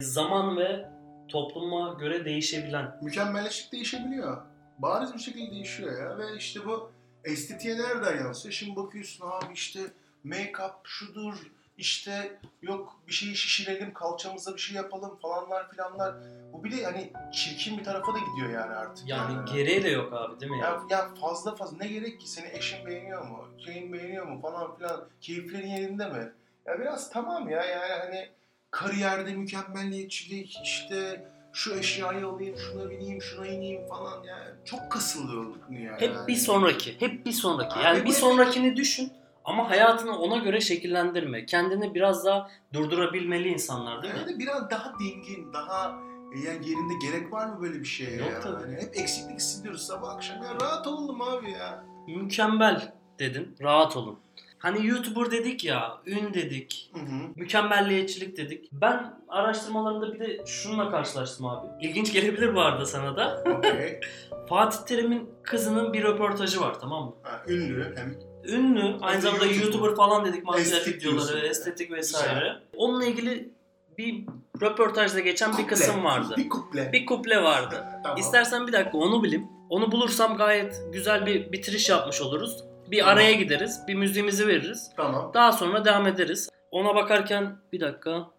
zaman 0.01 0.57
ve 0.57 0.89
topluma 1.29 1.95
göre 1.95 2.25
değişebilen. 2.25 2.99
mükemmelleşik 3.03 3.73
değişebiliyor. 3.73 4.50
Bariz 4.83 5.15
bir 5.15 5.19
şekilde 5.19 5.51
değişiyor 5.51 5.99
ya 5.99 6.19
ve 6.19 6.37
işte 6.37 6.67
bu 6.67 6.91
estetiğe 7.25 7.79
nereden 7.79 8.25
yansıyor? 8.25 8.53
Şimdi 8.53 8.77
bakıyorsun 8.77 9.27
abi 9.27 9.53
işte 9.55 9.81
make-up 10.25 10.73
şudur 10.85 11.35
işte 11.79 12.39
yok 12.63 12.97
bir 13.09 13.13
şeyi 13.13 13.37
şişirelim 13.37 13.93
kalçamıza 13.93 14.55
bir 14.55 14.61
şey 14.61 14.77
yapalım 14.77 15.19
falanlar 15.23 15.71
filanlar. 15.71 16.15
Bu 16.53 16.65
bir 16.65 16.79
de 16.79 16.85
hani 16.85 17.13
çirkin 17.33 17.79
bir 17.79 17.85
tarafa 17.85 18.15
da 18.15 18.19
gidiyor 18.19 18.51
yani 18.51 18.75
artık. 18.75 19.09
Yani 19.09 19.51
gereği 19.53 19.83
de 19.83 19.89
yok 19.89 20.13
abi 20.13 20.41
değil 20.41 20.53
mi? 20.53 20.59
Ya, 20.59 20.83
ya 20.91 21.15
fazla 21.15 21.55
fazla 21.55 21.77
ne 21.77 21.89
gerek 21.89 22.21
ki 22.21 22.31
seni 22.31 22.49
eşin 22.53 22.87
beğeniyor 22.87 23.27
mu? 23.27 23.49
Şeyin 23.65 23.93
beğeniyor 23.93 24.27
mu 24.27 24.41
falan 24.41 24.77
filan. 24.77 25.09
Keyiflerin 25.21 25.69
yerinde 25.69 26.09
mi? 26.09 26.33
Ya 26.67 26.81
biraz 26.81 27.11
tamam 27.11 27.49
ya 27.49 27.65
yani 27.65 27.93
hani 27.93 28.29
kariyerde 28.71 29.35
mükemmelliyetçilik 29.35 30.61
işte 30.65 31.27
şu 31.53 31.75
eşyayı 31.75 32.27
alayım, 32.27 32.57
şuna 32.57 32.91
bineyim, 32.91 33.23
şuna 33.23 33.47
ineyim 33.47 33.87
falan 33.87 34.25
yani 34.25 34.51
çok 34.65 34.91
kasılıyor 34.91 35.47
yani. 35.71 36.01
Hep 36.01 36.29
bir 36.29 36.37
sonraki, 36.37 37.01
hep 37.01 37.27
bir 37.27 37.33
sonraki. 37.33 37.79
Yani 37.79 38.03
bu 38.03 38.05
bir 38.05 38.13
sonrakini 38.13 38.77
düşün 38.77 39.13
ama 39.45 39.71
hayatını 39.71 40.19
ona 40.19 40.37
göre 40.37 40.61
şekillendirme. 40.61 41.47
Kendini 41.47 41.95
biraz 41.95 42.25
daha 42.25 42.51
durdurabilmeli 42.73 43.49
insanlar 43.49 44.03
değil 44.03 44.15
mi? 44.15 44.21
Yani 44.21 44.39
biraz 44.39 44.71
daha 44.71 44.93
dingin, 44.99 45.53
daha 45.53 45.99
yani 46.35 46.69
yerinde 46.69 46.95
gerek 47.03 47.33
var 47.33 47.47
mı 47.47 47.63
böyle 47.63 47.81
bir 47.81 47.85
şeye 47.85 48.17
Yok 48.17 48.31
ya? 48.31 48.41
tabii. 48.41 48.63
Hani 48.63 48.77
hep 48.77 48.97
eksiklik 48.97 49.37
hissediyoruz 49.37 49.87
sabah 49.87 50.15
akşam 50.15 50.43
ya 50.43 50.55
rahat 50.61 50.87
olalım 50.87 51.23
abi 51.23 51.51
ya. 51.51 51.85
Mükemmel 52.07 52.93
dedin, 53.19 53.57
rahat 53.63 53.97
olun. 53.97 54.19
Hani 54.61 54.87
YouTuber 54.87 55.31
dedik 55.31 55.65
ya, 55.65 55.99
ün 56.07 56.35
dedik, 56.35 56.91
Hı 56.95 57.01
hı. 57.01 57.15
mükemmelliyetçilik 57.37 58.37
dedik. 58.37 58.69
Ben 58.73 59.15
araştırmalarımda 59.29 60.15
bir 60.15 60.21
de 60.21 60.47
şununla 60.47 60.91
karşılaştım 60.91 61.47
abi. 61.47 61.67
İlginç 61.87 62.13
gelebilir 62.13 62.55
bu 62.55 62.61
arada 62.61 62.87
sana 62.87 63.17
da. 63.17 63.45
Okey. 63.59 64.01
Fatih 64.49 64.79
Terim'in 64.87 65.31
kızının 65.43 65.93
bir 65.93 66.03
röportajı 66.03 66.61
var 66.61 66.81
tamam 66.81 67.05
mı? 67.05 67.15
Ha, 67.23 67.43
ünlü 67.49 67.97
hem 67.97 68.15
Ünlü, 68.45 68.97
aynı 69.01 69.21
zamanda 69.21 69.45
YouTuber. 69.45 69.65
YouTuber 69.65 69.95
falan 69.97 70.25
dedik 70.25 70.45
makyaj 70.45 70.87
videoları, 70.89 71.47
estetik 71.47 71.93
vesaire. 71.93 72.57
Onunla 72.77 73.05
ilgili 73.05 73.51
bir 73.99 74.25
röportajda 74.63 75.21
geçen 75.21 75.51
bir 75.51 75.57
Kuple. 75.57 75.67
kısım 75.69 76.05
vardı. 76.05 76.35
Bir 76.37 76.49
kuple. 76.49 76.93
Bir 76.93 77.07
kuple 77.07 77.43
vardı. 77.43 77.85
Tamam. 78.03 78.19
İstersen 78.19 78.67
bir 78.67 78.73
dakika 78.73 78.99
onu 78.99 79.23
bileyim. 79.23 79.47
Onu 79.71 79.93
bulursam 79.93 80.37
gayet 80.37 80.83
güzel 80.93 81.27
bir 81.27 81.53
bitiriş 81.53 81.89
yapmış 81.89 82.21
oluruz. 82.21 82.65
Bir 82.91 82.99
Tamam. 82.99 83.15
araya 83.15 83.33
gideriz, 83.33 83.81
bir 83.89 83.95
müziğimizi 83.95 84.47
veririz. 84.49 84.91
Tamam. 84.97 85.31
Daha 85.35 85.53
sonra 85.53 85.85
devam 85.85 86.07
ederiz. 86.07 86.49
Ona 86.71 86.95
bakarken 86.95 87.57
bir 87.73 87.81
dakika. 87.81 88.31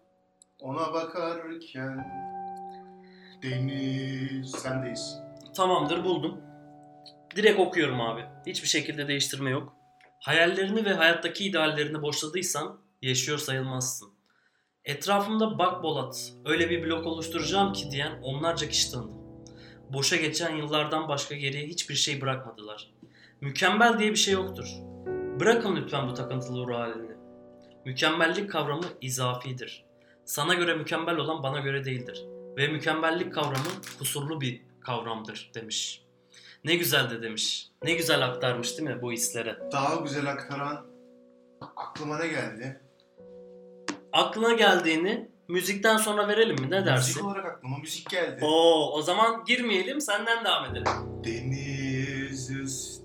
Ona 0.60 0.92
bakarken 0.92 2.06
deniz 3.42 4.50
sendeyiz. 4.50 5.18
Tamamdır 5.56 6.04
buldum. 6.04 6.40
Direkt 7.36 7.60
okuyorum 7.60 8.00
abi. 8.00 8.24
Hiçbir 8.46 8.68
şekilde 8.68 9.08
değiştirme 9.08 9.50
yok. 9.50 9.72
Hayallerini 10.20 10.84
ve 10.84 10.94
hayattaki 10.94 11.44
ideallerini 11.44 12.02
boşladıysan 12.02 12.80
yaşıyor 13.02 13.38
sayılmazsın. 13.38 14.08
Etrafımda 14.84 15.58
bak 15.58 15.82
Bolat, 15.82 16.32
öyle 16.44 16.70
bir 16.70 16.84
blok 16.84 17.06
oluşturacağım 17.06 17.72
ki 17.72 17.90
diyen 17.90 18.12
onlarca 18.22 18.68
kişi 18.68 18.92
tanıdım. 18.92 19.22
Boşa 19.92 20.16
geçen 20.16 20.56
yıllardan 20.56 21.08
başka 21.08 21.34
geriye 21.34 21.66
hiçbir 21.66 21.94
şey 21.94 22.20
bırakmadılar. 22.20 22.92
Mükemmel 23.42 23.98
diye 23.98 24.10
bir 24.10 24.16
şey 24.16 24.34
yoktur. 24.34 24.66
Bırakın 25.40 25.76
lütfen 25.76 26.08
bu 26.08 26.14
takıntılı 26.14 26.66
ruh 26.66 26.74
halini. 26.74 27.12
Mükemmellik 27.84 28.50
kavramı 28.50 28.84
izafidir. 29.00 29.84
Sana 30.24 30.54
göre 30.54 30.74
mükemmel 30.74 31.16
olan 31.16 31.42
bana 31.42 31.60
göre 31.60 31.84
değildir. 31.84 32.24
Ve 32.56 32.68
mükemmellik 32.68 33.34
kavramı 33.34 33.70
kusurlu 33.98 34.40
bir 34.40 34.62
kavramdır 34.80 35.50
demiş. 35.54 36.02
Ne 36.64 36.76
güzel 36.76 37.10
de 37.10 37.22
demiş. 37.22 37.68
Ne 37.84 37.94
güzel 37.94 38.24
aktarmış 38.24 38.78
değil 38.78 38.88
mi 38.88 39.02
bu 39.02 39.12
hislere? 39.12 39.58
Daha 39.72 39.94
güzel 39.96 40.26
aktaran 40.30 40.86
aklıma 41.76 42.18
ne 42.18 42.26
geldi? 42.26 42.80
Aklına 44.12 44.52
geldiğini 44.52 45.28
müzikten 45.48 45.96
sonra 45.96 46.28
verelim 46.28 46.56
mi? 46.60 46.70
Ne 46.70 46.86
dersin? 46.86 47.08
Müzik 47.14 47.24
olarak 47.24 47.46
aklıma 47.46 47.78
müzik 47.78 48.10
geldi. 48.10 48.44
Oo, 48.44 48.92
o 48.92 49.02
zaman 49.02 49.44
girmeyelim 49.44 50.00
senden 50.00 50.44
devam 50.44 50.64
edelim. 50.64 50.86
Deniz 51.24 52.50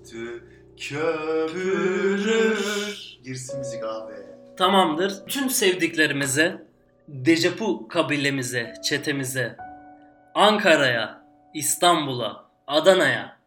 üstü 0.08 0.42
köpürür. 0.76 1.98
Girsin 3.24 3.58
müzik 3.58 3.84
abi. 3.84 4.12
Tamamdır. 4.56 5.26
Tüm 5.26 5.50
sevdiklerimize, 5.50 6.68
Dejapu 7.08 7.88
kabilemize, 7.88 8.74
çetemize, 8.84 9.56
Ankara'ya, 10.34 11.22
İstanbul'a, 11.54 12.44
Adana'ya, 12.66 13.38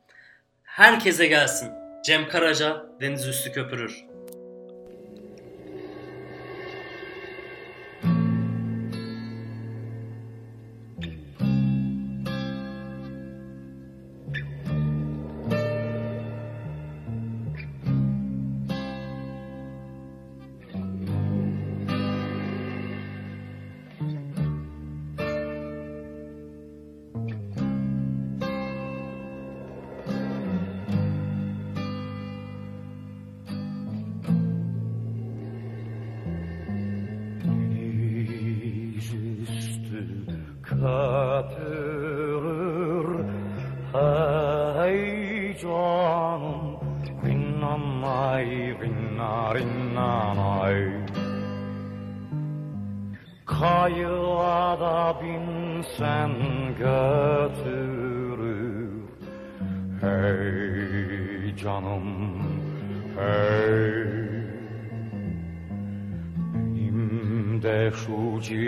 herkese 0.63 1.27
gelsin. 1.27 1.69
Cem 2.05 2.27
Karaca, 2.29 2.85
Deniz 3.01 3.27
Üstü 3.27 3.51
Köpürür. 3.51 4.05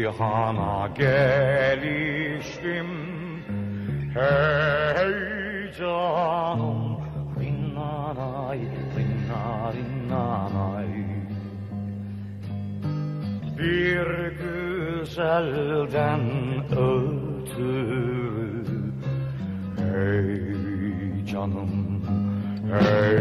Cihana 0.03 0.88
gelişim 0.98 2.88
Hey 4.13 5.72
canım 5.79 6.98
Rinnanay, 7.39 8.60
rinna 8.98 9.74
rinnanay 9.74 10.93
Bir 13.57 14.07
güzelden 14.41 16.24
ötürü 16.72 17.83
Hey 19.77 21.25
canım, 21.25 21.74
hey 22.72 23.12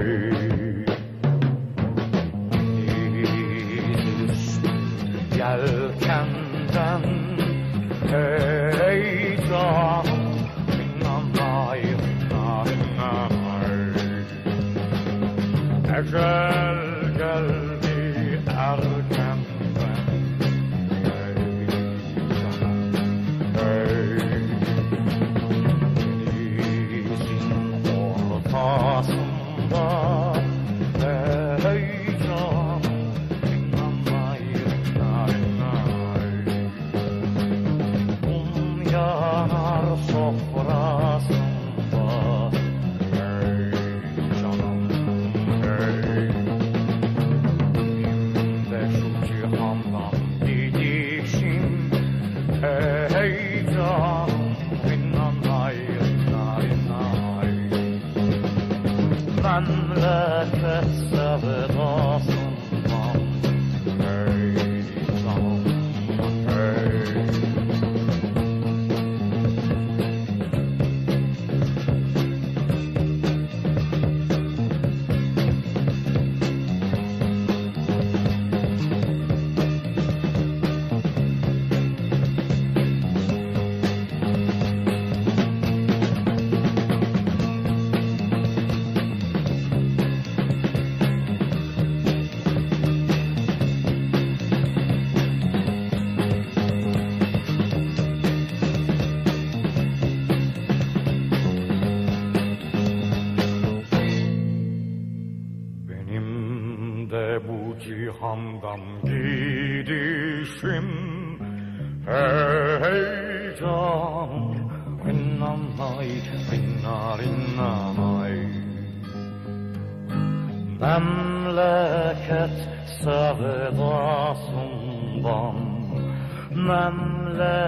the 127.36 127.61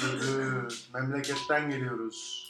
köpürdü. 0.00 0.68
Memleketten 0.94 1.70
geliyoruz. 1.70 2.48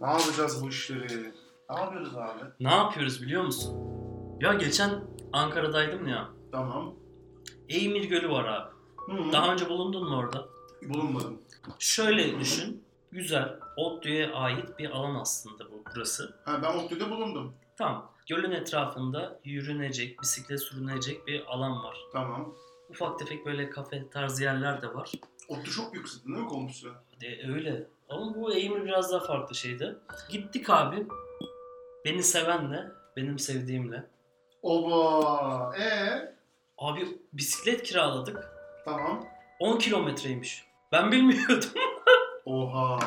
Ne 0.00 0.06
yapacağız 0.06 0.62
bu 0.62 0.68
işleri? 0.68 1.32
Ne 1.70 1.76
yapıyoruz 1.76 2.16
abi? 2.16 2.40
Ne 2.60 2.70
yapıyoruz 2.74 3.22
biliyor 3.22 3.42
musun? 3.44 3.76
Ya 4.40 4.54
geçen 4.54 5.04
Ankara'daydım 5.32 6.08
ya. 6.08 6.28
Tamam. 6.52 6.94
Eymir 7.68 8.04
Gölü 8.04 8.30
var 8.30 8.44
abi. 8.44 8.70
Hı. 9.12 9.32
Daha 9.32 9.52
önce 9.52 9.68
bulundun 9.68 10.08
mu 10.08 10.16
orada? 10.16 10.48
Bulunmadım. 10.82 11.42
Şöyle 11.78 12.40
düşün. 12.40 12.82
Güzel. 13.12 13.58
ODTÜ'ye 13.76 14.32
ait 14.32 14.78
bir 14.78 14.90
alan 14.90 15.14
aslında 15.14 15.64
bu 15.70 15.84
burası. 15.94 16.36
Ha, 16.44 16.60
ben 16.62 16.78
ODTÜ'de 16.78 17.10
bulundum. 17.10 17.54
Tamam. 17.76 18.10
Gölün 18.28 18.50
etrafında 18.50 19.40
yürünecek, 19.44 20.22
bisiklet 20.22 20.60
sürünecek 20.62 21.26
bir 21.26 21.44
alan 21.46 21.84
var. 21.84 21.96
Tamam. 22.12 22.54
ufak 22.90 23.18
tefek 23.18 23.46
böyle 23.46 23.70
kafe 23.70 24.10
tarzı 24.10 24.42
yerler 24.42 24.82
de 24.82 24.94
var. 24.94 25.12
Otu 25.48 25.70
çok 25.70 25.94
yüksekti 25.94 26.28
değil 26.28 26.38
mi 26.38 26.48
komşusu? 26.48 26.94
E, 27.22 27.50
öyle. 27.52 27.86
Ama 28.08 28.34
bu 28.34 28.54
eğimi 28.54 28.84
biraz 28.84 29.12
daha 29.12 29.20
farklı 29.20 29.54
şeydi. 29.54 29.96
Gittik 30.30 30.70
abi. 30.70 31.06
Beni 32.04 32.22
sevenle, 32.22 32.86
benim 33.16 33.38
sevdiğimle. 33.38 34.04
Oba. 34.62 35.76
Ee? 35.80 36.34
Abi 36.78 37.18
bisiklet 37.32 37.82
kiraladık. 37.82 38.50
Tamam. 38.84 39.26
10 39.60 39.78
kilometreymiş. 39.78 40.64
Ben 40.92 41.12
bilmiyordum. 41.12 41.70
Oha. 42.46 42.98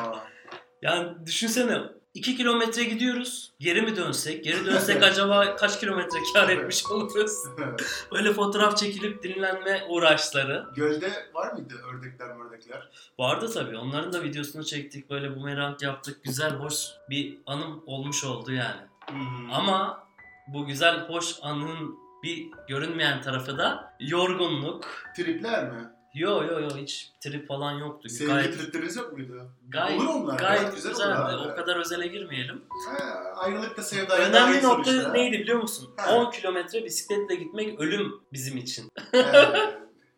Yani 0.82 1.26
düşünsene 1.26 1.80
2 2.14 2.36
kilometre 2.36 2.84
gidiyoruz. 2.84 3.52
Geri 3.60 3.82
mi 3.82 3.96
dönsek? 3.96 4.44
Geri 4.44 4.66
dönsek 4.66 5.02
acaba 5.02 5.56
kaç 5.56 5.80
kilometre 5.80 6.18
kar 6.34 6.48
etmiş 6.56 6.86
oluruz? 6.86 7.32
Böyle 8.12 8.32
fotoğraf 8.32 8.76
çekilip 8.76 9.22
dinlenme 9.22 9.82
uğraşları. 9.88 10.66
Gölde 10.76 11.10
var 11.34 11.52
mıydı 11.52 11.74
ördekler 11.92 12.46
ördekler? 12.46 12.88
Vardı 13.18 13.50
tabii. 13.54 13.76
Onların 13.76 14.12
da 14.12 14.22
videosunu 14.22 14.64
çektik. 14.64 15.10
Böyle 15.10 15.36
bumerang 15.36 15.82
yaptık. 15.82 16.24
Güzel, 16.24 16.50
hoş 16.50 16.86
bir 17.10 17.38
anım 17.46 17.82
olmuş 17.86 18.24
oldu 18.24 18.52
yani. 18.52 18.80
Hmm. 19.08 19.52
Ama 19.52 20.06
bu 20.48 20.66
güzel, 20.66 21.08
hoş 21.08 21.34
anın 21.42 21.98
bir 22.22 22.48
görünmeyen 22.68 23.22
tarafı 23.22 23.58
da 23.58 23.94
yorgunluk. 24.00 24.84
Tripler 25.16 25.70
mi? 25.72 25.88
Yo 26.14 26.44
yo 26.44 26.60
yo 26.60 26.76
hiç 26.76 27.10
trip 27.20 27.48
falan 27.48 27.72
yoktu. 27.72 28.08
Sevgili 28.08 28.34
Gayet, 28.34 28.58
tripleriniz 28.58 28.96
yok 28.96 29.12
muydu? 29.12 29.50
gayet, 29.68 30.00
Olur 30.00 30.06
onlar. 30.08 30.38
gayet 30.38 30.60
Gayet 30.60 30.74
güzel 30.76 30.92
güzeldi. 30.92 31.12
abi. 31.14 31.52
O 31.52 31.56
kadar 31.56 31.76
özele 31.76 32.06
girmeyelim. 32.06 32.62
Ha, 32.88 33.04
ayrılıkta 33.36 33.82
sevdaya 33.82 34.28
Önemli 34.28 34.62
nokta 34.62 34.90
sonuçta. 34.90 35.12
neydi 35.12 35.38
biliyor 35.38 35.58
musun? 35.60 35.94
Ha. 35.96 36.14
10 36.16 36.30
kilometre 36.30 36.84
bisikletle 36.84 37.34
gitmek 37.34 37.80
ölüm 37.80 38.12
bizim 38.32 38.56
için. 38.56 38.88
Ee, 39.12 39.18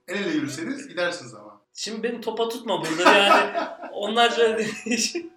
el 0.08 0.16
ele 0.16 0.28
yürüseniz 0.30 0.88
gidersiniz 0.88 1.34
ama. 1.34 1.60
Şimdi 1.74 2.02
beni 2.02 2.20
topa 2.20 2.48
tutma 2.48 2.80
burada 2.84 3.12
yani. 3.16 3.66
Onlar 3.92 4.30
için. 4.86 5.32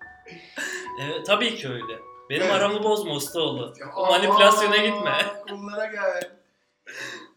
Evet, 1.02 1.26
tabii 1.26 1.56
ki 1.56 1.70
öyle. 1.70 2.00
Benim 2.30 2.42
Evet. 2.42 2.54
aramı 2.54 2.84
bozma 2.84 3.14
Ustaoğlu. 3.14 3.74
Ya, 3.80 3.88
O 3.96 4.06
manipülasyona 4.06 4.78
gitme. 4.78 5.18
Bunlara 5.52 5.86
gel. 5.86 6.32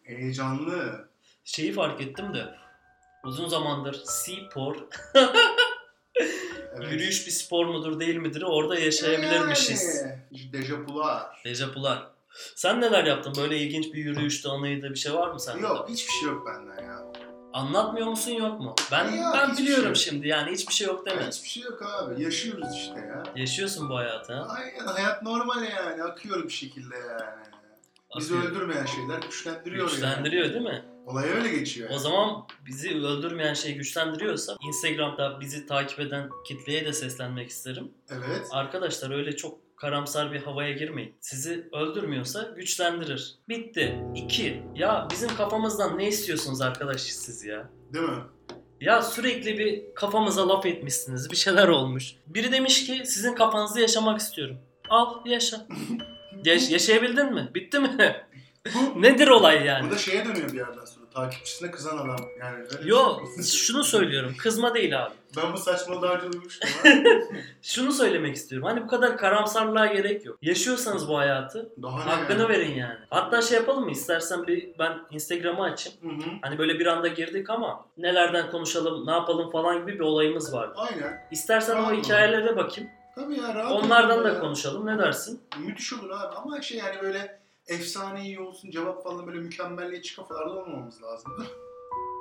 Heyecanlı. 0.03 1.09
Şeyi 1.45 1.73
fark 1.73 2.01
ettim 2.01 2.35
de 2.35 2.45
uzun 3.25 3.49
zamandır 3.49 4.01
spor, 4.05 4.77
Evet. 5.15 6.93
yürüyüş 6.93 7.27
bir 7.27 7.33
spor 7.33 7.67
mudur 7.67 8.01
değil 8.01 8.17
midir 8.17 8.43
orada 8.43 8.79
yaşayabilirmişiz. 8.79 10.03
Yani, 10.03 10.53
Dejapular. 10.53 11.43
Dejapular. 11.45 12.07
Sen 12.55 12.81
neler 12.81 13.05
yaptın? 13.05 13.33
Böyle 13.39 13.59
ilginç 13.59 13.85
bir 13.95 13.99
yürüyüştü, 14.05 14.49
anıydı 14.49 14.91
bir 14.91 14.99
şey 14.99 15.15
var 15.15 15.29
mı 15.31 15.41
sende? 15.41 15.61
Yok 15.63 15.89
hiçbir 15.89 16.13
şey 16.13 16.29
yok 16.29 16.47
benden 16.47 16.85
ya. 16.85 16.99
Anlatmıyor 17.53 18.07
musun 18.07 18.31
yok 18.31 18.61
mu? 18.61 18.75
Ben 18.93 19.05
Yok, 19.17 19.35
ben 19.35 19.51
hiçbir 19.51 19.63
biliyorum 19.65 19.97
şey 19.97 20.11
şimdi 20.11 20.29
yani 20.29 20.51
hiçbir 20.51 20.75
şey 20.75 20.87
yok 20.87 21.07
deme. 21.07 21.27
Hiçbir 21.27 21.49
şey 21.49 21.63
yok 21.63 21.83
abi. 21.83 22.23
Yaşıyoruz 22.23 22.75
işte 22.77 23.01
ya. 23.01 23.23
Yaşıyorsun 23.37 23.89
bu 23.91 23.97
hayatı 23.97 24.33
ha. 24.35 24.47
Aynen 24.59 24.87
hayat 24.87 25.23
normal 25.23 25.63
yani. 25.63 26.03
Akıyor 26.03 26.45
bir 26.45 26.53
şekilde 26.53 26.97
yani. 26.97 27.23
Bizi 28.19 28.35
Akıyor. 28.37 28.53
öldürmeyen 28.53 28.87
şeyler 28.87 29.19
güçlendiriyor, 29.23 29.91
Güçlendiriyor 29.91 30.45
yani. 30.45 30.55
değil 30.55 30.65
mi? 30.65 30.85
Olay 31.09 31.29
öyle 31.29 31.49
geçiyor. 31.49 31.91
O 31.93 31.99
zaman 31.99 32.47
bizi 32.67 32.91
öldürmeyen 32.97 33.55
şey 33.55 33.75
güçlendiriyorsa 33.75 34.57
Instagram'da 34.69 35.41
bizi 35.41 35.67
takip 35.67 36.01
eden 36.01 36.31
kitleye 36.47 36.85
de 36.85 36.93
seslenmek 36.93 37.51
isterim. 37.51 37.91
Evet. 38.11 38.47
Arkadaşlar 38.51 39.11
öyle 39.17 39.37
çok 39.37 39.77
karamsar 39.77 40.33
bir 40.33 40.43
havaya 40.43 40.73
girmeyin. 40.73 41.15
Sizi 41.21 41.69
öldürmüyorsa 41.73 42.43
güçlendirir. 42.57 43.35
Bitti. 43.49 43.99
2. 44.15 44.63
Ya 44.75 45.09
bizim 45.11 45.37
kafamızdan 45.37 45.99
ne 45.99 46.09
istiyorsunuz 46.09 46.61
arkadaş 46.61 47.01
siz 47.01 47.45
ya? 47.45 47.71
Değil 47.95 48.09
mi? 48.09 48.23
Ya 48.81 49.03
sürekli 49.03 49.59
bir 49.59 49.95
kafamıza 49.95 50.49
laf 50.49 50.67
etmişsiniz. 50.67 51.31
Bir 51.31 51.37
şeyler 51.37 51.69
olmuş. 51.69 52.15
Biri 52.27 52.53
demiş 52.53 52.87
ki 52.87 53.03
sizin 53.07 53.35
kafanızı 53.35 53.81
yaşamak 53.81 54.21
istiyorum. 54.21 54.57
Al 54.89 55.27
yaşa. 55.27 55.67
Yaş- 56.45 56.71
yaşayabildin 56.71 57.35
mi? 57.35 57.51
Bitti 57.55 57.79
mi? 57.79 58.17
Nedir 58.97 59.29
olay 59.29 59.65
yani? 59.67 59.87
Bu 59.87 59.91
da 59.95 59.99
şeye 59.99 60.25
dönüyor 60.25 60.53
bir 60.53 60.59
yerden 60.59 60.85
sonra. 60.85 60.98
Takipçisine 61.19 61.71
kızan 61.71 61.99
adam. 61.99 62.17
Yani 62.41 62.65
Yo 62.85 63.21
şey. 63.37 63.45
şunu 63.61 63.85
söylüyorum. 63.85 64.35
Kızma 64.39 64.75
değil 64.75 65.05
abi. 65.05 65.15
Ben 65.37 65.53
bu 65.53 65.59
saçmalığı 65.59 66.03
daha 66.03 66.15
önce 66.15 66.33
duymuştum 66.33 66.69
Şunu 67.63 67.93
söylemek 67.93 68.37
istiyorum. 68.37 68.69
Hani 68.69 68.83
bu 68.83 68.87
kadar 68.87 69.17
karamsarlığa 69.17 69.87
gerek 69.87 70.27
yok. 70.27 70.39
Yaşıyorsanız 70.43 71.09
bu 71.09 71.19
hayatı 71.19 71.73
daha 71.83 72.07
hakkını 72.07 72.41
yani? 72.41 72.49
verin 72.49 72.75
yani. 72.75 72.99
Hatta 73.11 73.43
şey 73.43 73.59
yapalım 73.59 73.85
mı? 73.85 73.91
İstersen 73.91 74.47
bir 74.47 74.69
ben 74.79 74.99
Instagram'ı 75.11 75.63
açayım. 75.63 75.99
Hı 76.03 76.09
hı. 76.09 76.31
Hani 76.43 76.59
böyle 76.59 76.79
bir 76.79 76.87
anda 76.87 77.09
girdik 77.09 77.51
ama 77.51 77.85
nelerden 77.97 78.51
konuşalım, 78.51 79.07
ne 79.07 79.11
yapalım 79.11 79.51
falan 79.51 79.79
gibi 79.81 79.95
bir 79.95 80.01
olayımız 80.01 80.53
vardı. 80.55 80.75
Aynen. 80.77 81.27
İstersen 81.31 81.73
o 81.73 81.77
Tamam. 81.77 81.97
hikayelere 81.97 82.57
bakayım. 82.57 82.91
Tabii 83.15 83.41
ya 83.41 83.55
rahat 83.55 83.73
Onlardan 83.85 84.25
da 84.25 84.29
ya. 84.29 84.41
konuşalım. 84.41 84.87
Ne 84.87 84.99
dersin? 84.99 85.41
Müthiş 85.59 85.93
olur 85.93 86.11
abi 86.11 86.37
ama 86.37 86.63
şey 86.63 86.79
yani 86.79 86.97
böyle 87.03 87.41
efsane 87.69 88.25
iyi 88.25 88.41
olsun 88.41 88.71
cevap 88.71 89.05
falan 89.05 89.27
böyle 89.27 89.39
mükemmelliyetçi 89.39 90.17
kafalarda 90.17 90.51
olmamamız 90.51 91.03
lazım. 91.03 91.47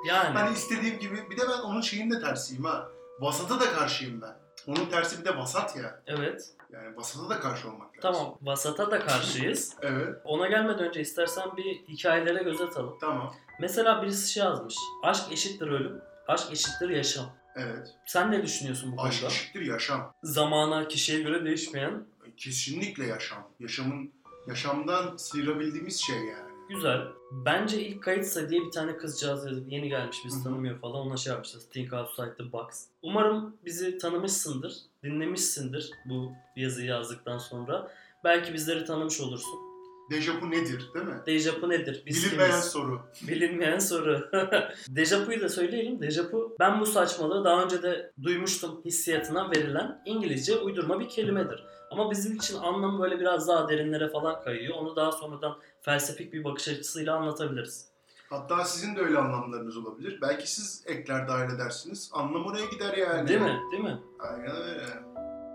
Yani 0.08 0.38
hani 0.38 0.54
istediğim 0.56 0.98
gibi 0.98 1.30
bir 1.30 1.36
de 1.36 1.42
ben 1.48 1.58
onun 1.58 1.80
şeyin 1.80 2.10
de 2.10 2.20
tersiyim 2.20 2.64
ha. 2.64 2.88
Vasata 3.20 3.60
da 3.60 3.72
karşıyım 3.72 4.20
ben. 4.22 4.36
Onun 4.66 4.86
tersi 4.86 5.20
bir 5.20 5.24
de 5.24 5.36
vasat 5.36 5.76
ya. 5.76 6.02
evet. 6.06 6.54
Yani 6.72 6.96
vasata 6.96 7.28
da 7.28 7.40
karşı 7.40 7.68
olmak 7.68 7.80
lazım. 7.80 8.00
Tamam. 8.00 8.38
Vasata 8.42 8.90
da 8.90 8.98
karşıyız. 9.06 9.76
Evet. 9.82 10.16
Ona 10.24 10.48
gelmeden 10.48 10.88
önce 10.88 11.00
istersen 11.00 11.56
bir 11.56 11.64
hikayelere 11.64 12.42
göz 12.42 12.60
atalım. 12.60 12.96
Tamam. 13.00 13.34
Mesela 13.60 14.02
birisi 14.02 14.32
şey 14.32 14.44
yazmış. 14.44 14.74
Aşk 15.02 15.32
eşittir 15.32 15.66
ölüm. 15.68 16.00
Aşk 16.28 16.52
eşittir 16.52 16.88
yaşam. 16.88 17.26
Evet. 17.56 17.88
Sen 18.06 18.30
ne 18.32 18.42
düşünüyorsun 18.42 18.96
bu 18.96 19.02
Aşk 19.02 19.20
konuda? 19.20 19.34
eşittir 19.34 19.60
yaşam. 19.60 20.14
Zamana, 20.22 20.88
kişiye 20.88 21.20
göre 21.20 21.44
değişmeyen 21.44 22.04
Kesinlikle 22.36 23.06
yaşam. 23.06 23.50
Yaşamın 23.60 24.12
yaşamdan 24.48 25.16
sıyırabildiğimiz 25.16 26.00
şey 26.00 26.16
yani. 26.16 26.48
Güzel. 26.68 27.00
Bence 27.32 27.80
ilk 27.82 28.02
kayıtsa 28.02 28.50
diye 28.50 28.60
bir 28.60 28.70
tane 28.70 28.96
kızcağız 28.96 29.46
yazıp 29.46 29.72
yeni 29.72 29.88
gelmiş 29.88 30.16
bizi 30.24 30.44
tanımıyor 30.44 30.78
falan 30.78 31.06
ona 31.06 31.16
şey 31.16 31.32
yapmışlar. 31.32 31.60
Think 31.60 31.92
outside 31.92 32.36
the 32.36 32.52
box. 32.52 32.66
Umarım 33.02 33.56
bizi 33.64 33.98
tanımışsındır, 33.98 34.76
dinlemişsindir 35.04 35.90
bu 36.04 36.32
yazıyı 36.56 36.88
yazdıktan 36.88 37.38
sonra. 37.38 37.92
Belki 38.24 38.54
bizleri 38.54 38.84
tanımış 38.84 39.20
olursun. 39.20 39.67
Dejavu 40.10 40.50
nedir 40.50 40.90
değil 40.94 41.06
mi? 41.06 41.20
Dejapu 41.26 41.68
nedir? 41.68 42.02
Biz 42.06 42.24
Bilinmeyen 42.26 42.50
kimiz? 42.50 42.64
soru. 42.64 43.00
Bilinmeyen 43.28 43.78
soru. 43.78 44.30
Dejapu'yu 44.88 45.40
da 45.40 45.48
söyleyelim. 45.48 46.00
Dejapu 46.02 46.56
ben 46.60 46.80
bu 46.80 46.86
saçmalığı 46.86 47.44
daha 47.44 47.64
önce 47.64 47.82
de 47.82 48.12
duymuştum 48.22 48.80
hissiyatına 48.84 49.50
verilen 49.50 50.02
İngilizce 50.04 50.56
uydurma 50.56 51.00
bir 51.00 51.08
kelimedir. 51.08 51.64
Ama 51.90 52.10
bizim 52.10 52.36
için 52.36 52.58
anlamı 52.58 53.02
böyle 53.02 53.20
biraz 53.20 53.48
daha 53.48 53.68
derinlere 53.68 54.10
falan 54.10 54.42
kayıyor. 54.42 54.74
Onu 54.76 54.96
daha 54.96 55.12
sonradan 55.12 55.58
felsefik 55.80 56.32
bir 56.32 56.44
bakış 56.44 56.68
açısıyla 56.68 57.14
anlatabiliriz. 57.16 57.88
Hatta 58.30 58.64
sizin 58.64 58.96
de 58.96 59.00
öyle 59.00 59.18
anlamlarınız 59.18 59.76
olabilir. 59.76 60.18
Belki 60.22 60.52
siz 60.52 60.84
ekler 60.86 61.28
dahil 61.28 61.54
edersiniz. 61.54 62.10
Anlam 62.12 62.46
oraya 62.46 62.64
gider 62.64 62.96
yani. 62.96 63.28
Değil 63.28 63.40
mi? 63.40 63.60
Değil 63.72 63.82
mi? 63.82 63.98
Aynen 64.18 64.56
öyle. 64.56 64.82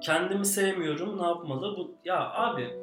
Kendimi 0.03 0.45
sevmiyorum. 0.45 1.21
Ne 1.21 1.27
yapmalı? 1.27 1.77
Bu 1.77 1.95
ya 2.05 2.29
abi 2.33 2.82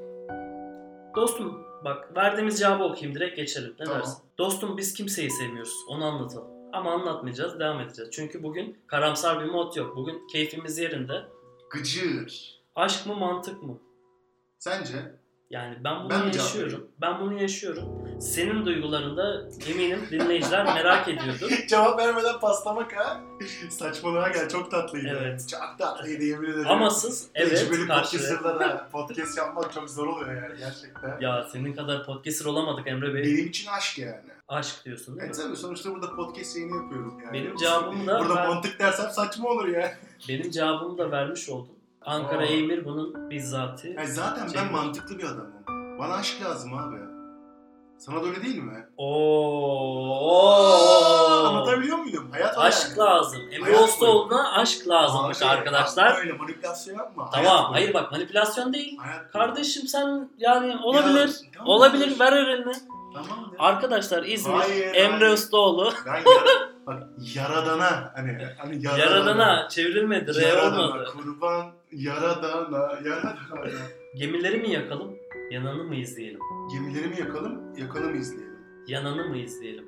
dostum 1.17 1.65
bak 1.85 2.17
verdiğimiz 2.17 2.59
cevabı 2.59 2.85
okuyayım 2.85 3.15
direkt 3.15 3.37
geçelim. 3.37 3.75
Ne 3.81 3.85
Tamam. 3.85 4.01
dersin? 4.01 4.19
Dostum 4.39 4.77
biz 4.77 4.95
kimseyi 4.95 5.31
sevmiyoruz. 5.31 5.75
Onu 5.89 6.05
anlatalım. 6.05 6.49
Ama 6.73 6.93
anlatmayacağız, 6.93 7.59
devam 7.61 7.81
edeceğiz. 7.81 8.11
Çünkü 8.13 8.43
bugün 8.43 8.79
karamsar 8.87 9.45
bir 9.45 9.51
mod 9.51 9.77
yok. 9.77 9.97
Bugün 9.97 10.27
keyfimiz 10.27 10.79
yerinde. 10.79 11.25
Gıcır. 11.71 12.61
Aşk 12.75 13.07
mı 13.07 13.15
mantık 13.17 13.63
mı? 13.63 13.79
Sence? 14.59 15.20
Yani 15.51 15.77
ben 15.85 16.01
bunu 16.05 16.11
Ben 16.11 16.25
yaşıyorum. 16.33 16.89
Ben 17.01 17.21
bunu 17.21 17.41
yaşıyorum. 17.43 17.85
Senin 18.21 18.65
duygularında 18.67 19.49
eminim 19.71 20.01
dinleyiciler 20.11 20.65
merak 20.65 21.09
ediyordur. 21.09 21.51
Cevap 21.69 21.99
vermeden 22.01 22.41
paslamak 22.41 22.97
ha. 22.97 23.21
Saçmalığa 23.71 24.29
gel 24.29 24.49
çok 24.49 24.71
tatlıydı. 24.71 25.19
Evet. 25.23 25.49
Çok 25.49 25.79
tatlıydı 25.79 26.25
yemin 26.25 26.51
ederim. 26.51 26.67
Amasız 26.69 27.27
evet 27.35 27.59
Tecrübeli 27.59 27.87
karşı. 27.87 28.11
podcasterlara 28.19 28.89
podcast 28.93 29.39
yapmak 29.39 29.73
çok 29.73 29.91
zor 29.91 30.07
oluyor 30.07 30.43
yani 30.43 30.59
gerçekten. 30.59 31.21
Ya 31.21 31.47
senin 31.53 31.73
kadar 31.73 32.07
podcaster 32.07 32.45
olamadık 32.47 32.87
Emre 32.87 33.15
Bey. 33.15 33.23
Benim 33.23 33.47
için 33.47 33.69
aşk 33.71 33.99
yani. 33.99 34.21
Aşk 34.49 34.85
diyorsun 34.85 35.17
değil 35.17 35.27
Evet 35.27 35.39
mi? 35.39 35.45
tabii 35.45 35.57
sonuçta 35.57 35.91
burada 35.91 36.17
podcast 36.17 36.57
yayını 36.57 36.77
yapıyorum 36.77 37.21
yani. 37.25 37.33
Benim 37.33 37.57
cevabımı 37.57 38.07
da 38.07 38.19
Burada 38.21 38.37
ben- 38.37 38.49
mantık 38.49 38.79
dersem 38.79 39.11
saçma 39.11 39.49
olur 39.49 39.69
ya. 39.69 39.93
Benim 40.29 40.51
cevabımı 40.51 40.99
da 40.99 41.11
vermiş 41.11 41.49
oldum. 41.49 41.73
Ankara 42.05 42.43
Aa. 42.43 42.47
Eymir 42.47 42.85
bunun 42.85 43.31
bizzati. 43.31 43.95
Yani 43.97 44.09
zaten 44.09 44.47
Şey- 44.49 44.61
ben 44.63 44.73
mantıklı 44.73 45.19
bir 45.19 45.25
adamım. 45.25 45.53
Bana 45.99 46.15
aşk 46.15 46.43
lazım 46.43 46.75
abi. 46.75 46.97
Sana 47.99 48.23
da 48.23 48.27
öyle 48.27 48.43
değil 48.43 48.59
mi? 48.63 48.87
Oo. 48.97 50.51
Anlatabiliyor 51.47 51.99
muyum? 51.99 52.31
Hayat 52.33 52.59
o 52.59 52.61
Aşk 52.61 52.87
yani. 52.89 52.99
lazım. 52.99 53.41
Emre 53.53 53.63
Hayat 53.65 53.81
Ostoğlu'na 53.83 54.53
aşk 54.53 54.89
lazımmış 54.89 55.43
Abi, 55.43 55.49
arkadaşlar. 55.49 56.19
Öyle 56.19 56.33
manipülasyon 56.33 56.97
yapma. 56.99 57.31
Tamam. 57.31 57.47
Hayat. 57.47 57.65
Hayır 57.73 57.95
bak 57.95 58.13
manipülasyon 58.13 58.73
değil. 58.73 58.99
Hayat. 58.99 59.33
Kardeşim 59.33 59.87
sen 59.87 60.31
yani 60.39 60.77
olabilir. 60.83 61.29
Ya, 61.29 61.51
tamam 61.57 61.69
olabilir. 61.69 62.01
kardeşim. 62.19 62.21
Ver 62.21 62.33
elini. 62.33 62.73
Tamam. 63.15 63.39
ya. 63.53 63.59
Arkadaşlar 63.59 64.23
İzmir 64.25 64.55
Hayır, 64.55 64.95
Emre 64.95 65.19
hayır. 65.25 65.35
Ustaoğlu 65.35 65.93
Ben 66.07 66.15
yara- 66.15 66.71
bak 66.87 67.03
yaradana 67.35 68.13
hani 68.17 68.39
hani 68.59 68.85
yaradana. 68.85 68.99
Yaradana 69.05 69.69
çevrilmedi. 69.69 70.35
R 70.35 70.43
Yaradana, 70.49 70.83
olmadı. 70.83 71.09
kurban 71.13 71.67
yaradana 71.93 72.79
yaradana. 73.05 73.37
Gemileri 74.17 74.57
mi 74.59 74.71
yakalım? 74.71 75.17
Yananı 75.51 75.85
mı 75.85 75.95
izleyelim? 75.95 76.41
Gemileri 76.73 77.09
mi 77.09 77.21
yakalım, 77.21 77.77
yakanı 77.79 78.07
mı 78.11 78.17
izleyelim? 78.17 78.59
Yananı 78.87 79.29
mı 79.29 79.37
izleyelim? 79.39 79.85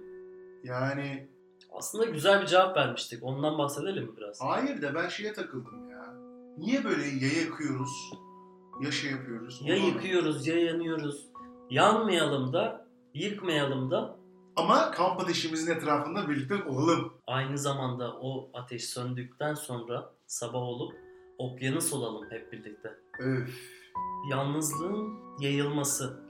Yani 0.65 1.29
Aslında 1.73 2.05
güzel 2.05 2.43
bir 2.43 2.47
cevap 2.47 2.77
vermiştik. 2.77 3.23
Ondan 3.23 3.59
bahsedelim 3.59 4.05
mi 4.05 4.11
biraz? 4.17 4.41
hayır 4.41 4.83
da 4.83 4.95
ben 4.95 5.09
şeye 5.09 5.33
takıldım 5.33 5.91
ya. 5.91 6.15
Niye 6.59 6.85
böyle 6.85 7.03
ya 7.07 7.43
yakıyoruz, 7.45 7.91
ya 8.85 8.91
şey 8.91 9.11
yapıyoruz? 9.11 9.61
Ya 9.65 9.77
Onu- 9.77 9.87
yıkıyoruz 9.87 10.47
ya 10.47 10.59
yanıyoruz. 10.61 11.27
Yanmayalım 11.71 12.53
da, 12.53 12.87
yıkmayalım 13.15 13.91
da 13.91 14.17
Ama 14.57 14.91
kamp 14.91 15.21
ateşimizin 15.21 15.73
etrafında 15.75 16.29
birlikte 16.29 16.55
olalım. 16.65 17.13
aynı 17.27 17.59
zamanda 17.59 18.13
o 18.21 18.51
ateş 18.55 18.85
söndükten 18.85 19.55
sonra 19.55 20.13
sabah 20.27 20.61
olup 20.61 20.93
okyanus 21.43 21.93
olalım 21.93 22.31
hep 22.31 22.53
birlikte. 22.53 22.99
Öf. 23.19 23.61
Yalnızlığın 24.31 25.19
yayılması. 25.41 26.23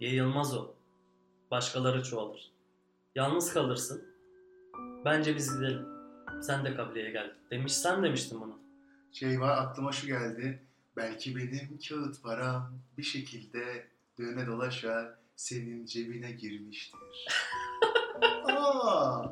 Yayılmaz 0.00 0.56
o. 0.56 0.74
Başkaları 1.50 2.02
çoğalır. 2.02 2.52
Yalnız 3.14 3.52
kalırsın. 3.52 4.04
Bence 5.04 5.36
biz 5.36 5.54
gidelim. 5.54 5.86
Sen 6.42 6.64
de 6.64 6.76
kabileye 6.76 7.10
gel. 7.10 7.34
Demiş 7.50 7.72
sen 7.72 8.02
demiştin 8.02 8.40
bunu. 8.40 8.58
Şey 9.12 9.40
var 9.40 9.58
aklıma 9.62 9.92
şu 9.92 10.06
geldi. 10.06 10.62
Belki 10.96 11.36
benim 11.36 11.78
kağıt 11.88 12.22
param 12.22 12.78
bir 12.98 13.02
şekilde 13.02 13.86
döne 14.18 14.46
dolaşa 14.46 15.18
senin 15.36 15.86
cebine 15.86 16.32
girmiştir. 16.32 17.26
Aa, 18.44 19.24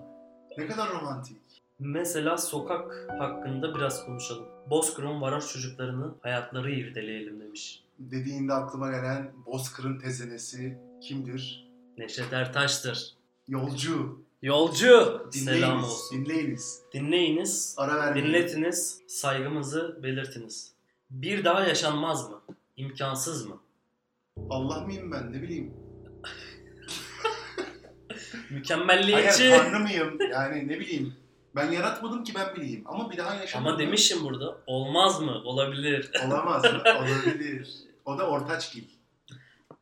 ne 0.58 0.66
kadar 0.66 0.90
romantik. 0.90 1.41
Mesela 1.86 2.36
sokak 2.38 3.06
hakkında 3.18 3.74
biraz 3.74 4.06
konuşalım. 4.06 4.46
Bozkır'ın 4.70 5.20
varoş 5.20 5.52
çocuklarını 5.52 6.14
hayatları 6.20 6.70
irdeleyelim 6.72 7.40
demiş. 7.40 7.82
Dediğinde 7.98 8.52
aklıma 8.52 8.90
gelen 8.90 9.32
Bozkır'ın 9.46 9.98
tezenesi 9.98 10.78
kimdir? 11.02 11.68
Neşet 11.98 12.32
Ertaş'tır. 12.32 13.14
Yolcu. 13.48 14.22
Yolcu! 14.42 15.26
Selam 15.32 15.56
Dinleyiniz. 15.56 15.84
olsun. 15.84 16.24
Dinleyiniz. 16.24 16.82
Dinleyiniz, 16.94 17.74
Ara 17.78 17.96
vermeyin. 17.96 18.26
dinletiniz, 18.26 19.00
saygımızı 19.06 20.00
belirtiniz. 20.02 20.72
Bir 21.10 21.44
daha 21.44 21.66
yaşanmaz 21.66 22.30
mı? 22.30 22.40
İmkansız 22.76 23.46
mı? 23.46 23.60
Allah 24.50 24.80
mıyım 24.80 25.12
ben 25.12 25.32
ne 25.32 25.42
bileyim. 25.42 25.74
Mükemmelliyetçi. 28.50 29.50
Hayır 29.50 29.62
tanrı 29.64 29.80
mıyım? 29.80 30.18
Yani 30.32 30.68
ne 30.68 30.80
bileyim. 30.80 31.14
Ben 31.56 31.70
yaratmadım 31.70 32.24
ki 32.24 32.32
ben 32.34 32.56
bileyim. 32.56 32.82
Ama 32.86 33.10
bir 33.10 33.16
daha 33.16 33.34
yaşamadım. 33.34 33.68
Ama 33.72 33.78
demişim 33.78 34.24
burada. 34.24 34.58
Olmaz 34.66 35.20
mı? 35.20 35.42
Olabilir. 35.44 36.10
Olamaz 36.26 36.64
mı? 36.64 36.82
Olabilir. 36.98 37.74
O 38.04 38.18
da 38.18 38.28
ortaçgil. 38.30 38.84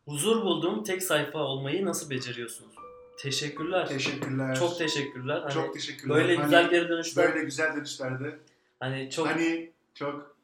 Huzur 0.04 0.42
bulduğum 0.42 0.84
tek 0.84 1.02
sayfa 1.02 1.38
olmayı 1.38 1.86
nasıl 1.86 2.10
beceriyorsunuz? 2.10 2.74
Teşekkürler. 3.18 3.88
Teşekkürler. 3.88 4.54
Çok 4.56 4.78
teşekkürler. 4.78 5.40
Hani 5.42 5.52
Çok 5.52 5.74
teşekkürler. 5.74 6.16
böyle 6.16 6.34
Hani 6.36 6.44
güzel 6.44 6.70
geri 6.70 6.88
dönüşler. 6.88 7.28
Böyle 7.34 7.44
güzel 7.44 7.76
dönüşlerde. 7.76 8.38
Hani 8.80 9.10
çok 9.10 9.26
Hani 9.26 9.72
çok 9.94 10.36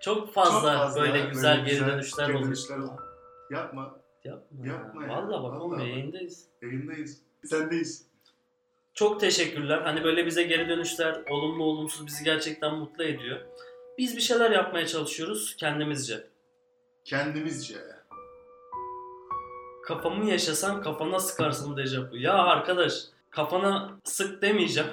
çok 0.00 0.32
fazla, 0.34 0.52
çok 0.72 0.78
fazla 0.82 1.00
böyle 1.00 1.20
güzel 1.20 1.56
geri 1.64 1.70
güzel 1.70 1.88
dönüşler 1.88 2.26
geri 2.26 2.36
oluyor. 2.36 2.48
dönüşler 2.48 2.78
oldu. 2.78 3.02
Yapma. 3.50 3.96
Yapma, 4.24 4.66
Yapma 4.66 5.02
ya. 5.02 5.08
ya. 5.12 5.16
Valla 5.16 5.42
bak 5.42 5.60
oğlum 5.62 5.72
Vallahi. 5.78 5.88
yayındayız. 5.90 6.44
Yayındayız. 6.62 7.18
Sendeyiz. 7.44 8.06
Çok 8.96 9.20
teşekkürler. 9.20 9.78
Hani 9.84 10.04
böyle 10.04 10.26
bize 10.26 10.42
geri 10.42 10.68
dönüşler 10.68 11.22
olumlu 11.30 11.64
olumsuz 11.64 12.06
bizi 12.06 12.24
gerçekten 12.24 12.74
mutlu 12.74 13.04
ediyor. 13.04 13.40
Biz 13.98 14.16
bir 14.16 14.20
şeyler 14.20 14.50
yapmaya 14.50 14.86
çalışıyoruz 14.86 15.56
kendimizce. 15.56 16.26
Kendimizce. 17.04 17.76
Kafamı 19.84 20.30
yaşasan 20.30 20.82
kafana 20.82 21.20
sıkarsın 21.20 21.76
dejavu. 21.76 22.16
Ya 22.16 22.32
arkadaş 22.34 22.92
kafana 23.30 23.98
sık 24.04 24.42
demeyeceğim. 24.42 24.90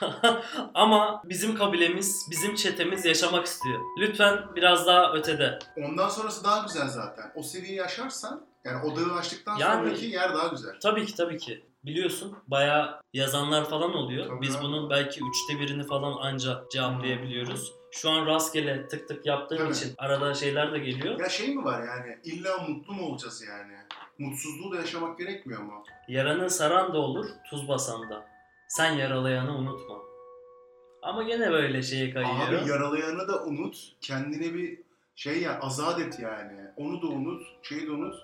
Ama 0.74 1.22
bizim 1.24 1.54
kabilemiz, 1.54 2.28
bizim 2.30 2.54
çetemiz 2.54 3.04
yaşamak 3.04 3.46
istiyor. 3.46 3.80
Lütfen 3.98 4.38
biraz 4.56 4.86
daha 4.86 5.12
ötede. 5.12 5.58
Ondan 5.76 6.08
sonrası 6.08 6.44
daha 6.44 6.66
güzel 6.66 6.88
zaten. 6.88 7.32
O 7.34 7.42
seviyeyi 7.42 7.82
aşarsan 7.84 8.46
yani 8.64 8.84
o 8.86 8.96
dağı 8.96 9.16
aştıktan 9.18 9.56
Yani- 9.56 9.88
sonraki 9.88 10.06
yer 10.06 10.34
daha 10.34 10.48
güzel. 10.48 10.74
Tabii 10.82 11.06
ki 11.06 11.14
tabii 11.14 11.38
ki. 11.38 11.64
Biliyorsun 11.84 12.36
bayağı 12.46 13.00
yazanlar 13.12 13.70
falan 13.70 13.94
oluyor. 13.94 14.26
Tabii 14.28 14.40
Biz 14.40 14.60
bunun 14.62 14.90
belki 14.90 15.20
üçte 15.30 15.60
birini 15.60 15.86
falan 15.86 16.12
anca 16.20 16.64
cevaplayabiliyoruz. 16.72 17.72
Şu 17.90 18.10
an 18.10 18.26
rastgele 18.26 18.88
tık 18.88 19.08
tık 19.08 19.26
yaptığım 19.26 19.58
Tabii. 19.58 19.72
için 19.72 19.94
arada 19.98 20.34
şeyler 20.34 20.72
de 20.72 20.78
geliyor. 20.78 21.20
Ya 21.20 21.28
şey 21.28 21.54
mi 21.54 21.64
var 21.64 21.82
yani 21.82 22.18
illa 22.24 22.58
mutlu 22.58 22.92
mu 22.92 23.06
olacağız 23.06 23.42
yani? 23.48 23.72
Mutsuzluğu 24.18 24.72
da 24.72 24.76
yaşamak 24.76 25.18
gerekmiyor 25.18 25.60
mu? 25.60 25.84
Yaranı 26.08 26.50
saran 26.50 26.94
da 26.94 26.98
olur, 26.98 27.26
tuz 27.50 27.68
basan 27.68 28.10
da. 28.10 28.26
Sen 28.68 28.92
yaralayanı 28.92 29.56
unutma. 29.56 29.98
Ama 31.02 31.22
gene 31.22 31.50
böyle 31.50 31.82
şeye 31.82 32.10
kayıyor. 32.10 32.48
Abi 32.48 32.68
yaralayanı 32.70 33.28
da 33.28 33.44
unut. 33.44 33.76
Kendine 34.00 34.54
bir 34.54 34.78
şey 35.16 35.42
ya 35.42 35.60
azat 35.60 36.00
et 36.00 36.18
yani. 36.20 36.60
Onu 36.76 37.02
da 37.02 37.06
unut. 37.06 37.42
Şeyi 37.62 37.86
de 37.86 37.90
unut. 37.90 38.14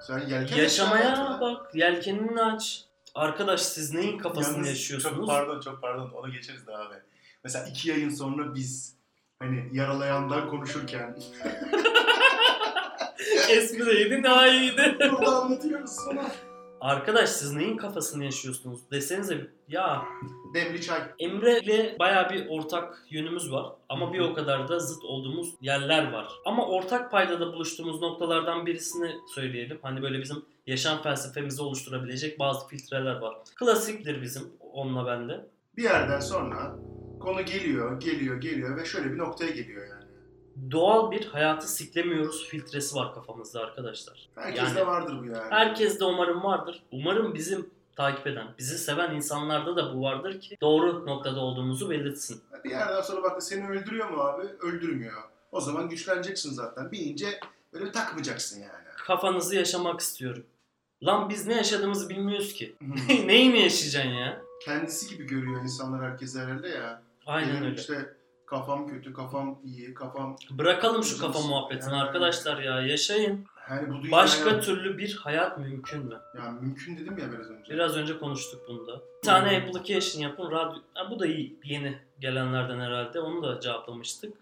Sen 0.00 0.18
yelken 0.18 0.56
Yaşamaya 0.56 1.38
bak, 1.40 1.74
yelkenini 1.74 2.42
aç. 2.42 2.87
Arkadaş 3.18 3.60
siz 3.60 3.94
neyin 3.94 4.18
kafasını 4.18 4.54
Yalnız 4.54 4.68
yaşıyorsunuz? 4.68 5.16
Çok 5.16 5.26
pardon 5.26 5.60
çok 5.60 5.82
pardon 5.82 6.10
onu 6.10 6.32
geçeriz 6.32 6.66
de 6.66 6.76
abi. 6.76 6.94
Mesela 7.44 7.66
iki 7.66 7.88
yayın 7.88 8.10
sonra 8.10 8.54
biz 8.54 8.94
hani 9.38 9.68
yaralayandan 9.72 10.48
konuşurken 10.50 11.16
Espri 13.48 13.86
de 13.86 13.92
yedin 13.92 14.22
daha 14.24 14.48
iyiydi. 14.48 14.96
burada 15.00 15.36
anlatıyoruz 15.36 15.90
sana. 15.90 16.30
Arkadaş 16.80 17.28
siz 17.28 17.52
neyin 17.52 17.76
kafasını 17.76 18.24
yaşıyorsunuz? 18.24 18.80
Desenize 18.90 19.46
ya 19.68 20.04
Demli 20.54 20.80
çay. 20.82 21.00
Emre 21.18 21.60
ile 21.60 21.96
baya 21.98 22.30
bir 22.30 22.48
ortak 22.48 23.06
yönümüz 23.10 23.52
var. 23.52 23.72
Ama 23.88 24.12
bir 24.12 24.20
o 24.20 24.34
kadar 24.34 24.68
da 24.68 24.78
zıt 24.78 25.04
olduğumuz 25.04 25.54
yerler 25.60 26.12
var. 26.12 26.28
Ama 26.44 26.66
ortak 26.66 27.10
paydada 27.10 27.52
buluştuğumuz 27.52 28.00
noktalardan 28.00 28.66
birisini 28.66 29.16
söyleyelim. 29.34 29.78
Hani 29.82 30.02
böyle 30.02 30.18
bizim 30.18 30.44
yaşam 30.66 31.02
felsefemizi 31.02 31.62
oluşturabilecek 31.62 32.38
bazı 32.38 32.68
filtreler 32.68 33.16
var. 33.16 33.36
Klasiktir 33.54 34.22
bizim 34.22 34.42
onunla 34.72 35.06
bende. 35.06 35.46
Bir 35.76 35.82
yerden 35.82 36.20
sonra 36.20 36.76
konu 37.20 37.42
geliyor, 37.42 38.00
geliyor, 38.00 38.40
geliyor 38.40 38.76
ve 38.76 38.84
şöyle 38.84 39.12
bir 39.12 39.18
noktaya 39.18 39.50
geliyor. 39.50 39.87
Doğal 40.70 41.10
bir 41.10 41.26
hayatı 41.26 41.68
siklemiyoruz 41.72 42.46
filtresi 42.48 42.96
var 42.96 43.14
kafamızda 43.14 43.60
arkadaşlar. 43.60 44.28
Herkeste 44.34 44.78
Yani- 44.78 44.86
vardır 44.88 45.18
bu 45.20 45.24
yani. 45.24 45.50
Herkes 45.50 46.00
de 46.00 46.04
umarım 46.04 46.42
vardır. 46.42 46.82
Umarım 46.92 47.34
bizim 47.34 47.70
takip 47.96 48.26
eden, 48.26 48.46
bizi 48.58 48.78
seven 48.78 49.14
insanlarda 49.14 49.76
da 49.76 49.94
bu 49.94 50.02
vardır 50.02 50.40
ki 50.40 50.56
doğru 50.60 51.06
noktada 51.06 51.40
olduğumuzu 51.40 51.90
belirtsin. 51.90 52.42
Bir 52.64 52.70
yerden 52.70 53.00
sonra 53.00 53.22
bak 53.22 53.42
seni 53.42 53.68
öldürüyor 53.68 54.10
mu 54.10 54.20
abi? 54.22 54.42
Öldürmüyor. 54.60 55.22
O 55.52 55.60
zaman 55.60 55.88
güçleneceksin 55.88 56.50
zaten. 56.52 56.92
Binince 56.92 57.40
böyle 57.72 57.84
bir 57.84 57.92
takmayacaksın 57.92 58.60
yani. 58.60 58.84
Kafanızı 59.06 59.56
yaşamak 59.56 60.00
istiyorum. 60.00 60.46
Lan 61.02 61.28
biz 61.28 61.46
ne 61.46 61.54
yaşadığımızı 61.54 62.08
bilmiyoruz 62.08 62.52
ki. 62.52 62.76
Neyini 63.26 63.60
yaşayacaksın 63.62 64.10
ya? 64.10 64.42
Kendisi 64.64 65.08
gibi 65.08 65.26
görüyor 65.26 65.62
insanlar 65.62 66.10
herkes 66.10 66.36
herhalde 66.36 66.68
ya. 66.68 67.02
Aynen 67.26 67.50
Benim 67.54 67.64
öyle. 67.64 67.74
İşte 67.80 68.14
kafam 68.50 68.88
kötü, 68.88 69.12
kafam 69.12 69.58
iyi, 69.64 69.94
kafam... 69.94 70.36
Bırakalım 70.50 71.04
şu 71.04 71.20
kafa 71.20 71.40
muhabbetini 71.40 71.92
Yani- 71.92 72.02
arkadaşlar 72.02 72.58
ya. 72.58 72.80
Yaşayın. 72.80 73.46
Yani 73.70 73.88
bu 73.88 73.92
dünyaya... 73.92 74.12
Başka 74.12 74.60
türlü 74.60 74.98
bir 74.98 75.16
hayat 75.16 75.58
mümkün 75.58 76.04
mü? 76.04 76.20
Ya 76.36 76.50
mümkün 76.50 76.96
dedim 76.96 77.18
ya 77.18 77.32
biraz 77.32 77.50
önce. 77.50 77.74
Biraz 77.74 77.96
önce 77.96 78.18
konuştuk 78.18 78.60
bunda. 78.68 78.92
Bir 79.22 79.26
tane 79.26 79.56
application 79.56 80.22
yapın. 80.22 80.50
Radyo... 80.50 80.78
Ha, 80.94 81.10
bu 81.10 81.18
da 81.18 81.26
iyi. 81.26 81.56
Yeni 81.64 81.98
gelenlerden 82.20 82.80
herhalde. 82.80 83.20
Onu 83.20 83.42
da 83.42 83.60
cevaplamıştık. 83.60 84.34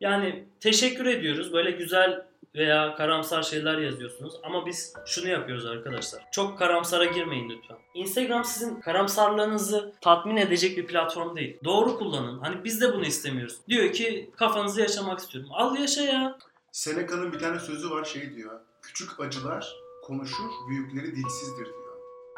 Yani 0.00 0.44
teşekkür 0.60 1.06
ediyoruz. 1.06 1.52
Böyle 1.52 1.70
güzel 1.70 2.24
veya 2.56 2.94
karamsar 2.96 3.42
şeyler 3.42 3.78
yazıyorsunuz. 3.78 4.34
Ama 4.42 4.66
biz 4.66 4.94
şunu 5.06 5.28
yapıyoruz 5.28 5.66
arkadaşlar. 5.66 6.24
Çok 6.32 6.58
karamsara 6.58 7.04
girmeyin 7.04 7.50
lütfen. 7.50 7.76
Instagram 7.94 8.44
sizin 8.44 8.80
karamsarlığınızı 8.80 9.92
tatmin 10.00 10.36
edecek 10.36 10.76
bir 10.76 10.86
platform 10.86 11.36
değil. 11.36 11.58
Doğru 11.64 11.98
kullanın. 11.98 12.38
Hani 12.38 12.64
biz 12.64 12.80
de 12.80 12.94
bunu 12.94 13.06
istemiyoruz. 13.06 13.56
Diyor 13.68 13.92
ki 13.92 14.30
kafanızı 14.36 14.80
yaşamak 14.80 15.18
istiyorum. 15.18 15.50
Al 15.52 15.76
yaşa 15.76 16.02
ya. 16.02 16.38
Seneca'nın 16.72 17.32
bir 17.32 17.38
tane 17.38 17.60
sözü 17.60 17.90
var 17.90 18.04
şey 18.04 18.34
diyor. 18.34 18.60
Küçük 18.82 19.20
acılar 19.20 19.76
konuşur, 20.02 20.50
büyükleri 20.68 21.16
dilsizdir 21.16 21.64
diyor. 21.64 21.76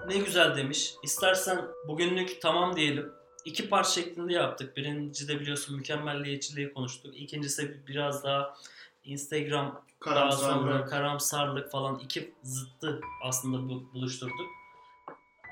Ne 0.09 0.19
güzel 0.19 0.57
demiş. 0.57 0.95
İstersen 1.03 1.65
bugünlük 1.89 2.43
tamam 2.43 2.77
diyelim. 2.77 3.13
İki 3.45 3.69
part 3.69 3.87
şeklinde 3.87 4.33
yaptık. 4.33 4.77
Birinci 4.77 5.29
de 5.29 5.41
biliyorsun 5.41 5.77
mükemmelliyetçiliği 5.77 6.73
konuştuk. 6.73 7.21
İkincisi 7.21 7.81
biraz 7.87 8.25
daha 8.25 8.55
Instagram 9.09 9.67
daha 9.67 10.15
Karamsarlık. 10.15 10.55
sonra 10.55 10.85
karamsarlık 10.85 11.71
falan 11.71 11.99
iki 11.99 12.35
zıttı 12.43 13.01
aslında 13.25 13.69
bu, 13.69 13.93
buluşturduk. 13.95 14.47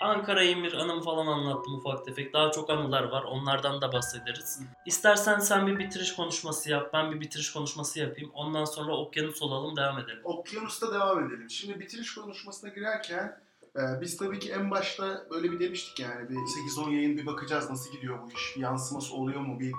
Ankara 0.01 0.43
İmir 0.43 0.73
anımı 0.73 1.03
falan 1.03 1.27
anlattım 1.27 1.75
ufak 1.75 2.05
tefek. 2.05 2.33
Daha 2.33 2.51
çok 2.51 2.71
anılar 2.71 3.03
var. 3.03 3.23
Onlardan 3.23 3.81
da 3.81 3.93
bahsederiz. 3.93 4.61
İstersen 4.87 5.39
sen 5.39 5.67
bir 5.67 5.79
bitiriş 5.79 6.17
konuşması 6.17 6.71
yap. 6.71 6.91
Ben 6.93 7.13
bir 7.13 7.21
bitiriş 7.21 7.53
konuşması 7.53 8.01
yapayım. 8.01 8.31
Ondan 8.35 8.65
sonra 8.65 8.97
okyanus 8.97 9.43
olalım 9.43 9.77
devam 9.77 9.99
edelim. 9.99 10.21
Okyanus'ta 10.25 10.95
devam 10.95 11.27
edelim. 11.27 11.51
Şimdi 11.51 11.81
bitiriş 11.81 12.15
konuşmasına 12.15 12.71
girerken 12.71 13.41
e, 13.77 14.01
biz 14.01 14.17
tabii 14.17 14.39
ki 14.39 14.53
en 14.53 14.71
başta 14.71 15.27
böyle 15.31 15.53
bir 15.53 15.61
demiştik 15.61 16.01
yani 16.01 16.29
bir 16.29 16.35
8-10 16.35 16.91
yayın 16.95 17.17
bir 17.17 17.27
bakacağız 17.27 17.71
nasıl 17.71 17.93
gidiyor 17.93 18.19
bu 18.23 18.29
iş, 18.33 18.57
bir 18.57 18.61
yansıması 18.61 19.15
oluyor 19.15 19.41
mu, 19.41 19.61
bir 19.61 19.73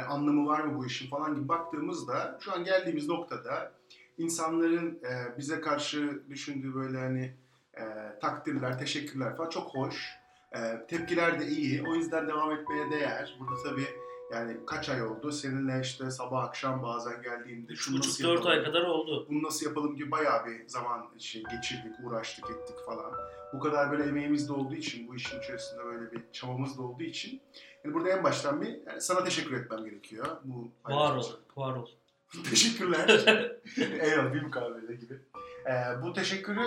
yani 0.00 0.08
anlamı 0.08 0.46
var 0.46 0.60
mı 0.60 0.78
bu 0.78 0.86
işin 0.86 1.10
falan 1.10 1.34
gibi 1.34 1.48
baktığımızda 1.48 2.38
şu 2.40 2.52
an 2.52 2.64
geldiğimiz 2.64 3.08
noktada 3.08 3.72
insanların 4.18 5.00
e, 5.04 5.38
bize 5.38 5.60
karşı 5.60 6.22
düşündüğü 6.30 6.74
böyle 6.74 6.98
hani 6.98 7.34
e, 7.74 7.84
takdirler, 8.20 8.78
teşekkürler 8.78 9.36
falan 9.36 9.50
çok 9.50 9.74
hoş. 9.74 10.08
E, 10.52 10.86
tepkiler 10.88 11.40
de 11.40 11.46
iyi. 11.46 11.82
O 11.88 11.94
yüzden 11.94 12.28
devam 12.28 12.52
etmeye 12.52 12.90
değer. 12.90 13.36
Burada 13.40 13.62
tabii 13.62 13.86
yani 14.32 14.56
kaç 14.66 14.88
ay 14.88 15.02
oldu? 15.02 15.32
Seninle 15.32 15.80
işte 15.80 16.10
sabah 16.10 16.44
akşam 16.44 16.82
bazen 16.82 17.22
geldiğimde 17.22 17.76
şunu 17.76 17.98
nasıl 17.98 18.24
3,5-4 18.24 18.28
ay 18.28 18.56
yapalım? 18.56 18.64
kadar 18.64 18.82
oldu. 18.82 19.26
bunu 19.30 19.42
nasıl 19.42 19.66
yapalım 19.66 19.96
gibi 19.96 20.10
bayağı 20.10 20.46
bir 20.46 20.68
zaman 20.68 21.06
şey 21.18 21.42
geçirdik, 21.42 21.92
uğraştık, 22.04 22.50
ettik 22.50 22.76
falan. 22.86 23.12
Bu 23.52 23.60
kadar 23.60 23.90
böyle 23.90 24.04
emeğimiz 24.04 24.48
de 24.48 24.52
olduğu 24.52 24.74
için, 24.74 25.08
bu 25.08 25.14
işin 25.16 25.38
içerisinde 25.38 25.84
böyle 25.84 26.12
bir 26.12 26.22
çabamız 26.32 26.78
da 26.78 26.82
olduğu 26.82 27.02
için 27.02 27.40
yani 27.84 27.94
burada 27.94 28.08
en 28.08 28.24
baştan 28.24 28.60
bir 28.62 28.86
yani 28.86 29.00
sana 29.00 29.24
teşekkür 29.24 29.56
etmem 29.60 29.84
gerekiyor. 29.84 30.26
Bu 30.44 30.70
Var 30.84 31.16
ol, 31.16 31.24
var 31.56 31.76
ol. 31.76 31.88
Teşekkürler. 32.50 33.08
Eyvallah 34.00 34.34
bir 34.34 34.42
mukabele 34.42 34.94
gibi. 34.94 35.18
Ee, 35.66 36.02
bu 36.02 36.12
teşekkürü 36.12 36.62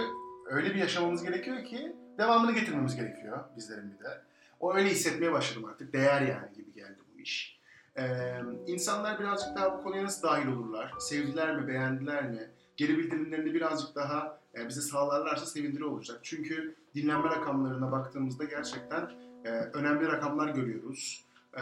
öyle 0.46 0.70
bir 0.70 0.80
yaşamamız 0.80 1.24
gerekiyor 1.24 1.64
ki 1.66 1.96
devamını 2.18 2.52
getirmemiz 2.52 2.96
gerekiyor 2.96 3.40
bizlerin 3.58 3.94
bir 3.94 4.04
de. 4.04 4.22
O 4.60 4.76
öyle 4.76 4.90
hissetmeye 4.90 5.32
başladım 5.32 5.66
artık. 5.66 5.94
Değer 5.94 6.22
yani 6.22 6.54
gibi 6.56 6.74
geldi 6.74 7.00
bu 7.16 7.20
iş. 7.22 7.60
Ee, 7.98 8.40
insanlar 8.68 9.20
birazcık 9.20 9.56
daha 9.56 9.78
bu 9.78 9.84
konuya 9.84 10.04
nasıl 10.04 10.28
dahil 10.28 10.48
olurlar? 10.48 10.94
Sevdiler 11.00 11.56
mi, 11.56 11.68
beğendiler 11.68 12.24
mi? 12.24 12.50
Geri 12.78 12.98
bildirimlerini 12.98 13.54
birazcık 13.54 13.96
daha 13.96 14.40
e, 14.58 14.70
bize 14.70 14.82
sağlarlarsa 14.82 15.46
sevindirici 15.46 15.86
olacak. 15.86 16.20
Çünkü 16.24 16.76
dinlenme 16.96 17.30
rakamlarına 17.30 17.92
baktığımızda 17.92 18.44
gerçekten 18.44 19.12
e, 19.46 19.50
önemli 19.50 20.08
rakamlar 20.08 20.50
görüyoruz. 20.50 21.26
E, 21.58 21.62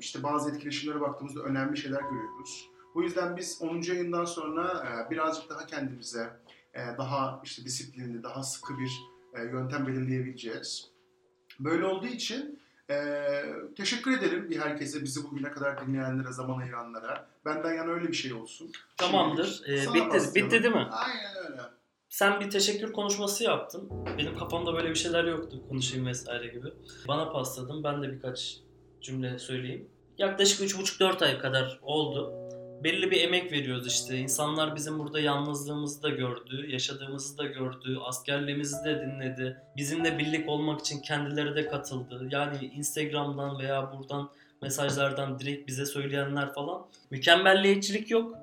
işte 0.00 0.22
bazı 0.22 0.50
etkileşimlere 0.50 1.00
baktığımızda 1.00 1.40
önemli 1.42 1.76
şeyler 1.76 2.02
görüyoruz. 2.02 2.70
Bu 2.94 3.02
yüzden 3.02 3.36
biz 3.36 3.62
10. 3.62 3.82
yayından 3.82 4.24
sonra 4.24 4.86
e, 4.88 5.10
birazcık 5.10 5.50
daha 5.50 5.66
kendimize 5.66 6.30
e, 6.74 6.80
daha 6.98 7.40
işte 7.44 7.64
disiplinli, 7.64 8.22
daha 8.22 8.42
sıkı 8.42 8.78
bir 8.78 8.92
e, 9.34 9.42
yöntem 9.42 9.86
belirleyebileceğiz. 9.86 10.90
Böyle 11.60 11.84
olduğu 11.84 12.06
için 12.06 12.60
e, 12.90 13.22
teşekkür 13.76 14.18
ederim 14.18 14.50
bir 14.50 14.60
herkese, 14.60 15.02
bizi 15.02 15.24
bugüne 15.24 15.50
kadar 15.50 15.86
dinleyenlere, 15.86 16.32
zaman 16.32 16.58
ayıranlara. 16.58 17.26
Benden 17.44 17.74
yana 17.74 17.90
öyle 17.90 18.08
bir 18.08 18.12
şey 18.12 18.32
olsun. 18.32 18.72
Tamamdır. 18.96 19.62
Ee, 19.68 19.94
bitti, 19.94 20.34
bitti 20.34 20.62
değil 20.62 20.74
mi? 20.74 20.88
Aynen 20.90 21.36
öyle. 21.50 21.62
Sen 22.10 22.40
bir 22.40 22.50
teşekkür 22.50 22.92
konuşması 22.92 23.44
yaptın. 23.44 23.90
Benim 24.18 24.38
kafamda 24.38 24.74
böyle 24.74 24.90
bir 24.90 24.94
şeyler 24.94 25.24
yoktu 25.24 25.62
konuşayım 25.68 26.06
vesaire 26.06 26.46
gibi. 26.46 26.68
Bana 27.08 27.30
pasladın. 27.30 27.84
Ben 27.84 28.02
de 28.02 28.12
birkaç 28.12 28.56
cümle 29.00 29.38
söyleyeyim. 29.38 29.88
Yaklaşık 30.18 30.60
3,5-4 30.60 31.24
ay 31.24 31.38
kadar 31.38 31.80
oldu. 31.82 32.32
Belli 32.84 33.10
bir 33.10 33.20
emek 33.20 33.52
veriyoruz 33.52 33.86
işte. 33.86 34.16
İnsanlar 34.16 34.76
bizim 34.76 34.98
burada 34.98 35.20
yalnızlığımızı 35.20 36.02
da 36.02 36.08
gördü, 36.08 36.70
yaşadığımızı 36.70 37.38
da 37.38 37.46
gördü, 37.46 37.98
askerliğimizi 38.04 38.84
de 38.84 39.00
dinledi. 39.00 39.56
Bizimle 39.76 40.18
birlik 40.18 40.48
olmak 40.48 40.80
için 40.80 41.00
kendileri 41.00 41.56
de 41.56 41.68
katıldı. 41.68 42.28
Yani 42.30 42.56
Instagram'dan 42.74 43.58
veya 43.58 43.92
buradan 43.92 44.30
mesajlardan 44.62 45.38
direkt 45.38 45.68
bize 45.68 45.86
söyleyenler 45.86 46.52
falan. 46.52 46.86
Mükemmelliyetçilik 47.10 48.10
yok 48.10 48.34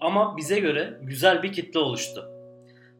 ama 0.00 0.36
bize 0.36 0.60
göre 0.60 0.98
güzel 1.02 1.42
bir 1.42 1.52
kitle 1.52 1.80
oluştu. 1.80 2.35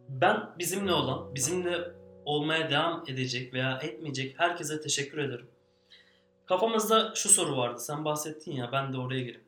Ben 0.08 0.50
bizimle 0.58 0.92
olan, 0.92 1.34
bizimle 1.34 1.78
olmaya 2.24 2.70
devam 2.70 3.04
edecek 3.06 3.54
veya 3.54 3.78
etmeyecek 3.82 4.40
herkese 4.40 4.80
teşekkür 4.80 5.18
ederim. 5.18 5.48
Kafamızda 6.46 7.12
şu 7.14 7.28
soru 7.28 7.56
vardı. 7.56 7.80
Sen 7.80 8.04
bahsettin 8.04 8.52
ya 8.52 8.72
ben 8.72 8.92
de 8.92 8.98
oraya 8.98 9.20
gireyim. 9.20 9.44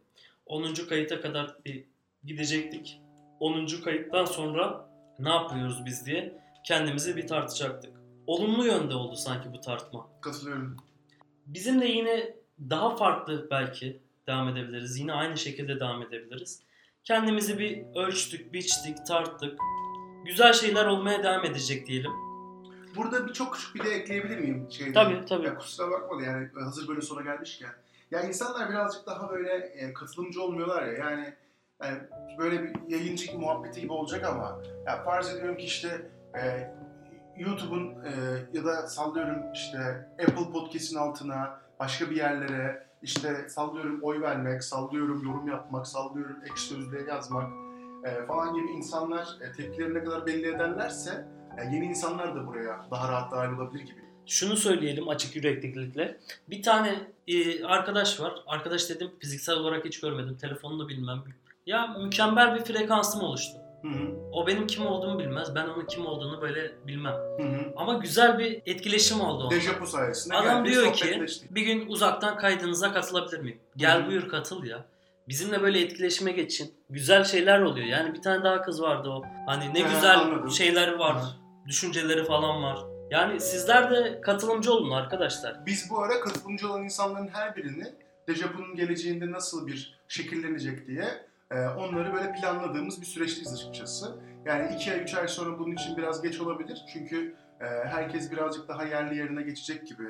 10. 0.46 0.74
kayıta 0.74 1.20
kadar 1.20 1.56
bir 1.64 1.84
gidecektik. 2.24 3.00
10. 3.40 3.66
kayıttan 3.84 4.24
sonra 4.24 4.88
ne 5.18 5.28
yapıyoruz 5.28 5.86
biz 5.86 6.06
diye 6.06 6.38
kendimizi 6.64 7.16
bir 7.16 7.26
tartacaktık. 7.26 7.92
Olumlu 8.26 8.66
yönde 8.66 8.94
oldu 8.94 9.16
sanki 9.16 9.52
bu 9.52 9.60
tartma. 9.60 10.08
Katılıyorum. 10.20 10.76
Bizim 11.46 11.80
de 11.80 11.86
yine 11.86 12.34
daha 12.70 12.96
farklı 12.96 13.50
belki 13.50 14.00
devam 14.26 14.48
edebiliriz. 14.48 14.98
Yine 14.98 15.12
aynı 15.12 15.36
şekilde 15.36 15.80
devam 15.80 16.02
edebiliriz. 16.02 16.62
Kendimizi 17.04 17.58
bir 17.58 17.84
ölçtük, 17.94 18.52
biçtik, 18.52 19.06
tarttık. 19.06 19.58
Güzel 20.24 20.52
şeyler 20.52 20.86
olmaya 20.86 21.22
devam 21.22 21.44
edecek 21.44 21.86
diyelim. 21.86 22.10
Burada 22.96 23.26
bir 23.28 23.32
çok 23.32 23.54
küçük 23.54 23.74
bir 23.74 23.84
de 23.84 23.90
ekleyebilir 23.90 24.38
miyim? 24.38 24.66
Şeyde? 24.70 24.92
Tabii 24.92 25.24
tabii. 25.24 25.46
Ya 25.46 25.54
kusura 25.54 25.90
bakma 25.90 26.18
da 26.18 26.22
yani 26.22 26.48
hazır 26.64 26.88
böyle 26.88 27.00
sona 27.00 27.20
gelmişken. 27.20 27.70
Ya 28.10 28.22
insanlar 28.22 28.70
birazcık 28.70 29.06
daha 29.06 29.30
böyle 29.30 29.52
e, 29.56 29.92
katılımcı 29.92 30.42
olmuyorlar 30.42 30.86
ya 30.86 30.92
yani, 30.92 31.34
yani 31.82 31.98
böyle 32.38 32.62
bir 32.62 32.72
yayıncı 32.88 33.38
muhabbeti 33.38 33.80
gibi 33.80 33.92
olacak 33.92 34.24
ama 34.24 34.60
ya 34.86 35.02
farz 35.04 35.34
ediyorum 35.34 35.56
ki 35.56 35.64
işte 35.64 36.10
e, 36.34 36.70
YouTube'un 37.36 37.88
e, 37.88 38.12
ya 38.52 38.64
da 38.64 38.86
sallıyorum 38.86 39.52
işte 39.54 40.08
Apple 40.20 40.52
Podcast'in 40.52 40.96
altına 40.96 41.60
başka 41.80 42.10
bir 42.10 42.16
yerlere 42.16 42.86
işte 43.02 43.48
sallıyorum 43.48 43.98
oy 44.02 44.20
vermek, 44.20 44.64
sallıyorum 44.64 45.22
yorum 45.24 45.48
yapmak, 45.48 45.86
sallıyorum 45.86 46.36
ek 46.44 46.56
sözlüğe 46.56 47.02
yazmak 47.08 47.67
e, 48.04 48.26
falan 48.26 48.54
gibi 48.54 48.68
insanlar 48.68 49.28
e, 49.40 49.52
tepkilerini 49.52 49.94
ne 49.94 50.04
kadar 50.04 50.26
belli 50.26 50.48
ederlerse 50.48 51.28
e, 51.58 51.74
yeni 51.74 51.86
insanlar 51.86 52.36
da 52.36 52.46
buraya 52.46 52.86
daha 52.90 53.12
rahat 53.12 53.32
dahil 53.32 53.52
olabilir 53.52 53.84
gibi. 53.84 54.08
Şunu 54.26 54.56
söyleyelim 54.56 55.08
açık 55.08 55.36
yüreklilikle. 55.36 56.18
Bir 56.50 56.62
tane 56.62 56.94
e, 57.28 57.64
arkadaş 57.64 58.20
var. 58.20 58.42
Arkadaş 58.46 58.90
dedim 58.90 59.10
fiziksel 59.18 59.56
olarak 59.56 59.84
hiç 59.84 60.00
görmedim. 60.00 60.36
Telefonunu 60.40 60.88
bilmem. 60.88 61.22
Ya 61.66 61.86
mükemmel 61.86 62.54
bir 62.54 62.64
frekansım 62.64 63.20
oluştu. 63.20 63.58
Hı 63.82 63.88
hı. 63.88 64.16
O 64.32 64.46
benim 64.46 64.66
kim 64.66 64.86
olduğumu 64.86 65.18
bilmez. 65.18 65.54
Ben 65.54 65.66
onun 65.66 65.86
kim 65.86 66.06
olduğunu 66.06 66.40
böyle 66.40 66.72
bilmem. 66.86 67.12
Hı 67.12 67.42
hı. 67.42 67.72
Ama 67.76 67.94
güzel 67.94 68.38
bir 68.38 68.62
etkileşim 68.66 69.20
oldu 69.20 69.42
onunla. 69.42 69.50
Dejapu 69.50 69.86
sayesinde 69.86 70.36
Adam 70.36 70.64
diyor 70.64 70.92
ki 70.92 71.26
bir 71.50 71.62
gün 71.62 71.86
uzaktan 71.86 72.36
kaydınıza 72.36 72.92
katılabilir 72.92 73.38
miyim? 73.38 73.58
Gel 73.76 74.02
Hı. 74.02 74.06
buyur 74.06 74.28
katıl 74.28 74.64
ya. 74.64 74.84
Bizimle 75.28 75.62
böyle 75.62 75.80
etkileşime 75.80 76.32
geçin. 76.32 76.74
Güzel 76.90 77.24
şeyler 77.24 77.60
oluyor. 77.60 77.86
Yani 77.86 78.14
bir 78.14 78.22
tane 78.22 78.44
daha 78.44 78.62
kız 78.62 78.82
vardı 78.82 79.08
o. 79.08 79.22
Hani 79.46 79.74
ne 79.74 79.82
Ha, 79.82 79.94
güzel 79.94 80.18
anladım. 80.18 80.50
şeyler 80.50 80.92
var. 80.92 81.16
Düşünceleri 81.66 82.24
falan 82.24 82.62
var. 82.62 82.78
Yani 83.10 83.40
sizler 83.40 83.90
de 83.90 84.20
katılımcı 84.20 84.72
olun 84.72 84.90
arkadaşlar. 84.90 85.66
Biz 85.66 85.90
bu 85.90 86.02
ara 86.02 86.20
katılımcı 86.20 86.68
olan 86.70 86.84
insanların 86.84 87.28
her 87.28 87.56
birini 87.56 87.84
Dejapu'nun 88.28 88.76
geleceğinde 88.76 89.30
nasıl 89.30 89.66
bir 89.66 89.98
şekillenecek 90.08 90.86
diye 90.86 91.04
e, 91.50 91.60
onları 91.60 92.14
böyle 92.14 92.32
planladığımız 92.32 93.00
bir 93.00 93.06
süreçteyiz 93.06 93.54
açıkçası. 93.54 94.16
Yani 94.46 94.74
iki 94.74 94.92
ay, 94.92 95.02
üç 95.02 95.14
ay 95.14 95.28
sonra 95.28 95.58
bunun 95.58 95.74
için 95.74 95.96
biraz 95.96 96.22
geç 96.22 96.40
olabilir. 96.40 96.78
Çünkü 96.92 97.34
e, 97.60 97.64
herkes 97.64 98.30
birazcık 98.32 98.68
daha 98.68 98.84
yerli 98.84 99.16
yerine 99.18 99.42
geçecek 99.42 99.86
gibi 99.86 100.04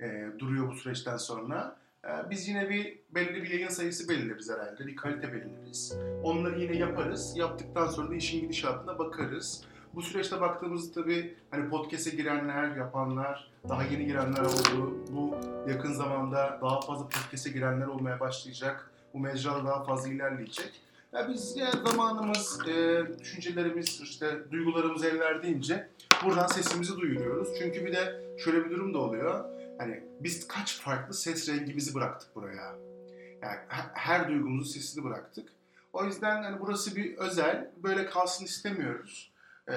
e, 0.00 0.26
duruyor 0.38 0.68
bu 0.68 0.74
süreçten 0.74 1.16
sonra. 1.16 1.76
E, 2.04 2.30
biz 2.30 2.48
yine 2.48 2.70
bir 2.70 2.98
belli 3.10 3.42
bir 3.42 3.50
yayın 3.50 3.68
sayısı 3.68 4.08
belirleriz 4.08 4.50
herhalde. 4.50 4.86
Bir 4.86 4.96
kalite 4.96 5.32
belirleriz. 5.32 5.96
Onları 6.22 6.60
yine 6.60 6.76
yaparız. 6.76 7.32
Yaptıktan 7.36 7.86
sonra 7.86 8.10
da 8.10 8.14
işin 8.14 8.40
gidişatına 8.40 8.98
bakarız. 8.98 9.64
Bu 9.94 10.02
süreçte 10.02 10.40
baktığımızda 10.40 11.02
tabii 11.02 11.34
hani 11.50 11.68
podcast'e 11.70 12.10
girenler, 12.10 12.76
yapanlar, 12.76 13.50
daha 13.68 13.82
yeni 13.82 14.06
girenler 14.06 14.40
oldu. 14.40 14.96
Bu 15.12 15.36
yakın 15.70 15.92
zamanda 15.92 16.58
daha 16.62 16.80
fazla 16.80 17.04
podcast'e 17.04 17.50
girenler 17.50 17.86
olmaya 17.86 18.20
başlayacak. 18.20 18.90
Bu 19.14 19.18
mecrada 19.18 19.64
daha 19.64 19.84
fazla 19.84 20.08
ilerleyecek. 20.08 20.80
Ya 21.12 21.28
biz 21.28 21.56
yani 21.56 21.88
zamanımız, 21.90 22.58
e, 22.68 23.02
düşüncelerimiz, 23.20 24.00
işte 24.00 24.38
duygularımız 24.50 25.04
el 25.04 25.20
verdiğince 25.20 25.88
buradan 26.24 26.46
sesimizi 26.46 26.96
duyuruyoruz. 26.96 27.48
Çünkü 27.58 27.86
bir 27.86 27.92
de 27.92 28.20
şöyle 28.38 28.64
bir 28.64 28.70
durum 28.70 28.94
da 28.94 28.98
oluyor. 28.98 29.44
Hani 29.78 30.00
biz 30.20 30.48
kaç 30.48 30.80
farklı 30.80 31.14
ses 31.14 31.48
rengimizi 31.48 31.94
bıraktık 31.94 32.34
buraya. 32.36 32.74
Yani 33.42 33.58
he- 33.68 33.90
her 33.94 34.28
duygumuzun 34.28 34.72
sesini 34.72 35.04
bıraktık. 35.04 35.48
O 35.92 36.04
yüzden 36.04 36.42
hani 36.42 36.60
burası 36.60 36.96
bir 36.96 37.16
özel, 37.16 37.70
böyle 37.82 38.06
kalsın 38.06 38.44
istemiyoruz. 38.44 39.30
Ee, 39.68 39.72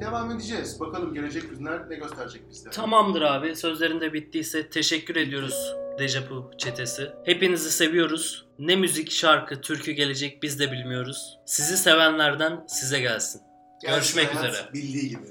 devam 0.00 0.30
edeceğiz. 0.30 0.80
Bakalım 0.80 1.14
gelecek 1.14 1.50
günler 1.50 1.90
ne 1.90 1.94
gösterecek 1.96 2.42
bizde. 2.50 2.70
Tamamdır 2.70 3.22
abi. 3.22 3.56
Sözlerinde 3.56 4.12
bittiyse 4.12 4.70
teşekkür 4.70 5.16
ediyoruz 5.16 5.74
Dejapu 5.98 6.50
çetesi. 6.58 7.10
Hepinizi 7.24 7.70
seviyoruz. 7.70 8.46
Ne 8.58 8.76
müzik, 8.76 9.10
şarkı, 9.10 9.60
türkü 9.60 9.92
gelecek 9.92 10.42
biz 10.42 10.60
de 10.60 10.72
bilmiyoruz. 10.72 11.38
Sizi 11.46 11.76
sevenlerden 11.76 12.64
size 12.68 13.00
gelsin. 13.00 13.40
Gelsin 13.82 13.96
görüşmek 13.96 14.34
hayat 14.36 14.54
üzere. 14.54 14.72
Bildiği 14.72 15.08
gibi. 15.08 15.26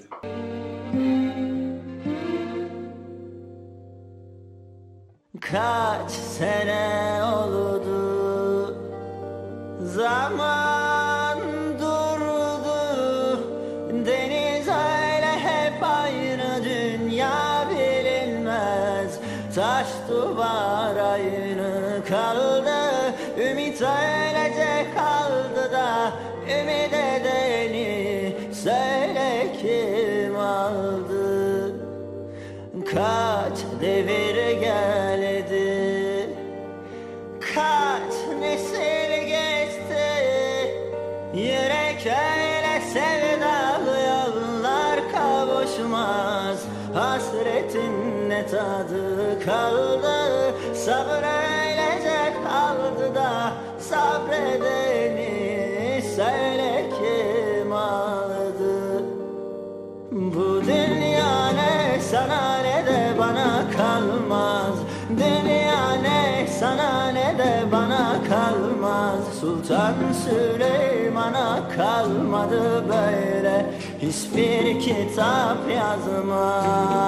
Kaç 5.42 6.12
sene 6.12 7.24
oldu? 7.24 8.76
Zaman 9.84 10.80
ne 48.42 48.48
tadı 48.48 49.46
kaldı 49.46 50.54
Sabır 50.74 51.24
öylece 51.24 52.34
da 53.16 53.54
Sabredeni. 53.80 55.32
Söyle 56.16 56.89
kim 56.89 57.74
aldı? 57.74 59.04
Bu 60.12 60.62
dünya 60.66 61.50
ne? 61.50 62.02
Sana 62.02 62.58
ne 62.58 62.86
de 62.86 63.20
bana 63.20 63.64
kalmaz. 63.78 64.76
Dünya 65.10 65.92
ne? 66.02 66.48
Sana 66.60 67.12
ne 67.12 67.38
de 67.38 67.72
bana 67.72 68.14
kalmaz. 68.30 69.20
Sultan 69.42 69.94
Süleyman'a 70.26 71.70
kalmadı 71.78 72.89
böyle 72.89 73.66
Hiçbir 74.02 74.80
kitap 74.80 75.58
yazmaz 75.76 77.02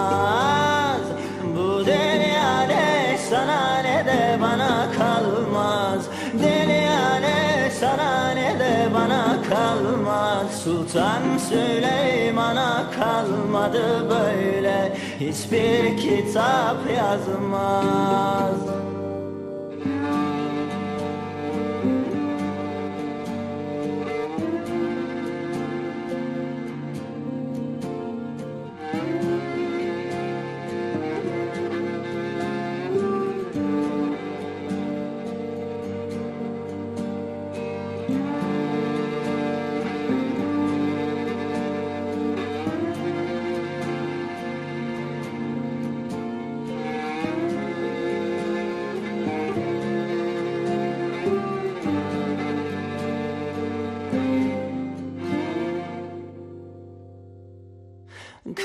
Bu 1.84 1.88
dünya 1.88 2.62
ne 2.62 3.18
sana 3.30 3.78
ne 3.78 4.06
de 4.06 4.42
bana 4.42 4.92
kalmaz. 4.98 6.06
Dünya 6.34 7.16
ne 7.16 7.72
sana 7.80 8.30
ne 8.30 8.60
de 8.60 8.94
bana 8.94 9.38
kalmaz. 9.50 10.64
Sultan 10.64 11.38
Süleyman'a 11.50 12.84
kalmadı 13.00 14.10
böyle. 14.10 14.98
Hiçbir 15.20 15.98
kitap 15.98 16.78
yazmaz 16.98 18.58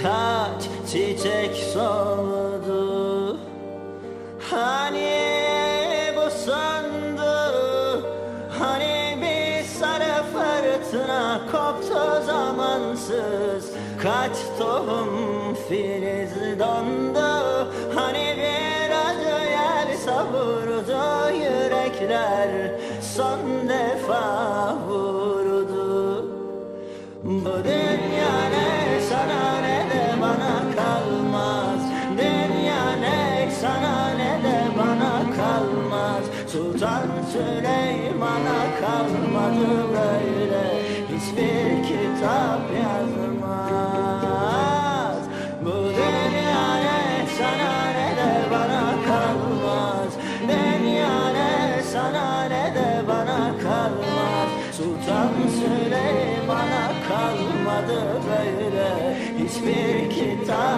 Kaç 0.02 0.62
çiçek 0.92 1.56
soldu 1.74 3.36
Hani 4.50 5.10
bu 6.16 6.30
sandı? 6.30 7.52
Hani 8.58 9.18
bir 9.22 9.64
sarı 9.64 10.22
fırtına 10.32 11.40
koptu 11.52 12.26
zamansız? 12.26 13.72
Kaç 14.02 14.36
tohum 14.58 15.54
filiz 15.68 16.58
dondu? 16.58 17.68
Hani 17.94 18.36
bir 18.36 18.90
acı 18.90 19.50
yer 19.50 19.96
savurdu 19.96 21.34
Yürekler? 21.34 22.72
Son 23.16 23.68
defa 23.68 24.74
vurdu. 24.88 26.24
Bu 27.24 27.64
dünya 27.64 27.87
Süleyman'a 37.38 38.60
kalmadı 38.80 39.68
böyle. 39.92 40.64
Hiçbir 41.08 41.68
kitap 41.88 42.62
yazmaz. 42.82 43.98
Bu 45.64 45.70
dünya 45.70 46.68
ne 46.84 47.26
sana 47.38 47.74
ne 47.96 48.08
de 48.16 48.30
bana 48.50 48.84
kalmaz. 49.08 50.10
Dünya 50.48 51.18
ne 51.32 51.52
sana 51.92 52.42
ne 52.42 52.64
de 52.74 52.88
bana 53.08 53.40
kalmaz. 53.62 54.48
Sultan 54.72 55.32
Süleyman'a 55.58 56.86
kalmadı 57.08 58.00
böyle. 58.28 58.90
Hiçbir 59.38 60.10
kitap 60.10 60.77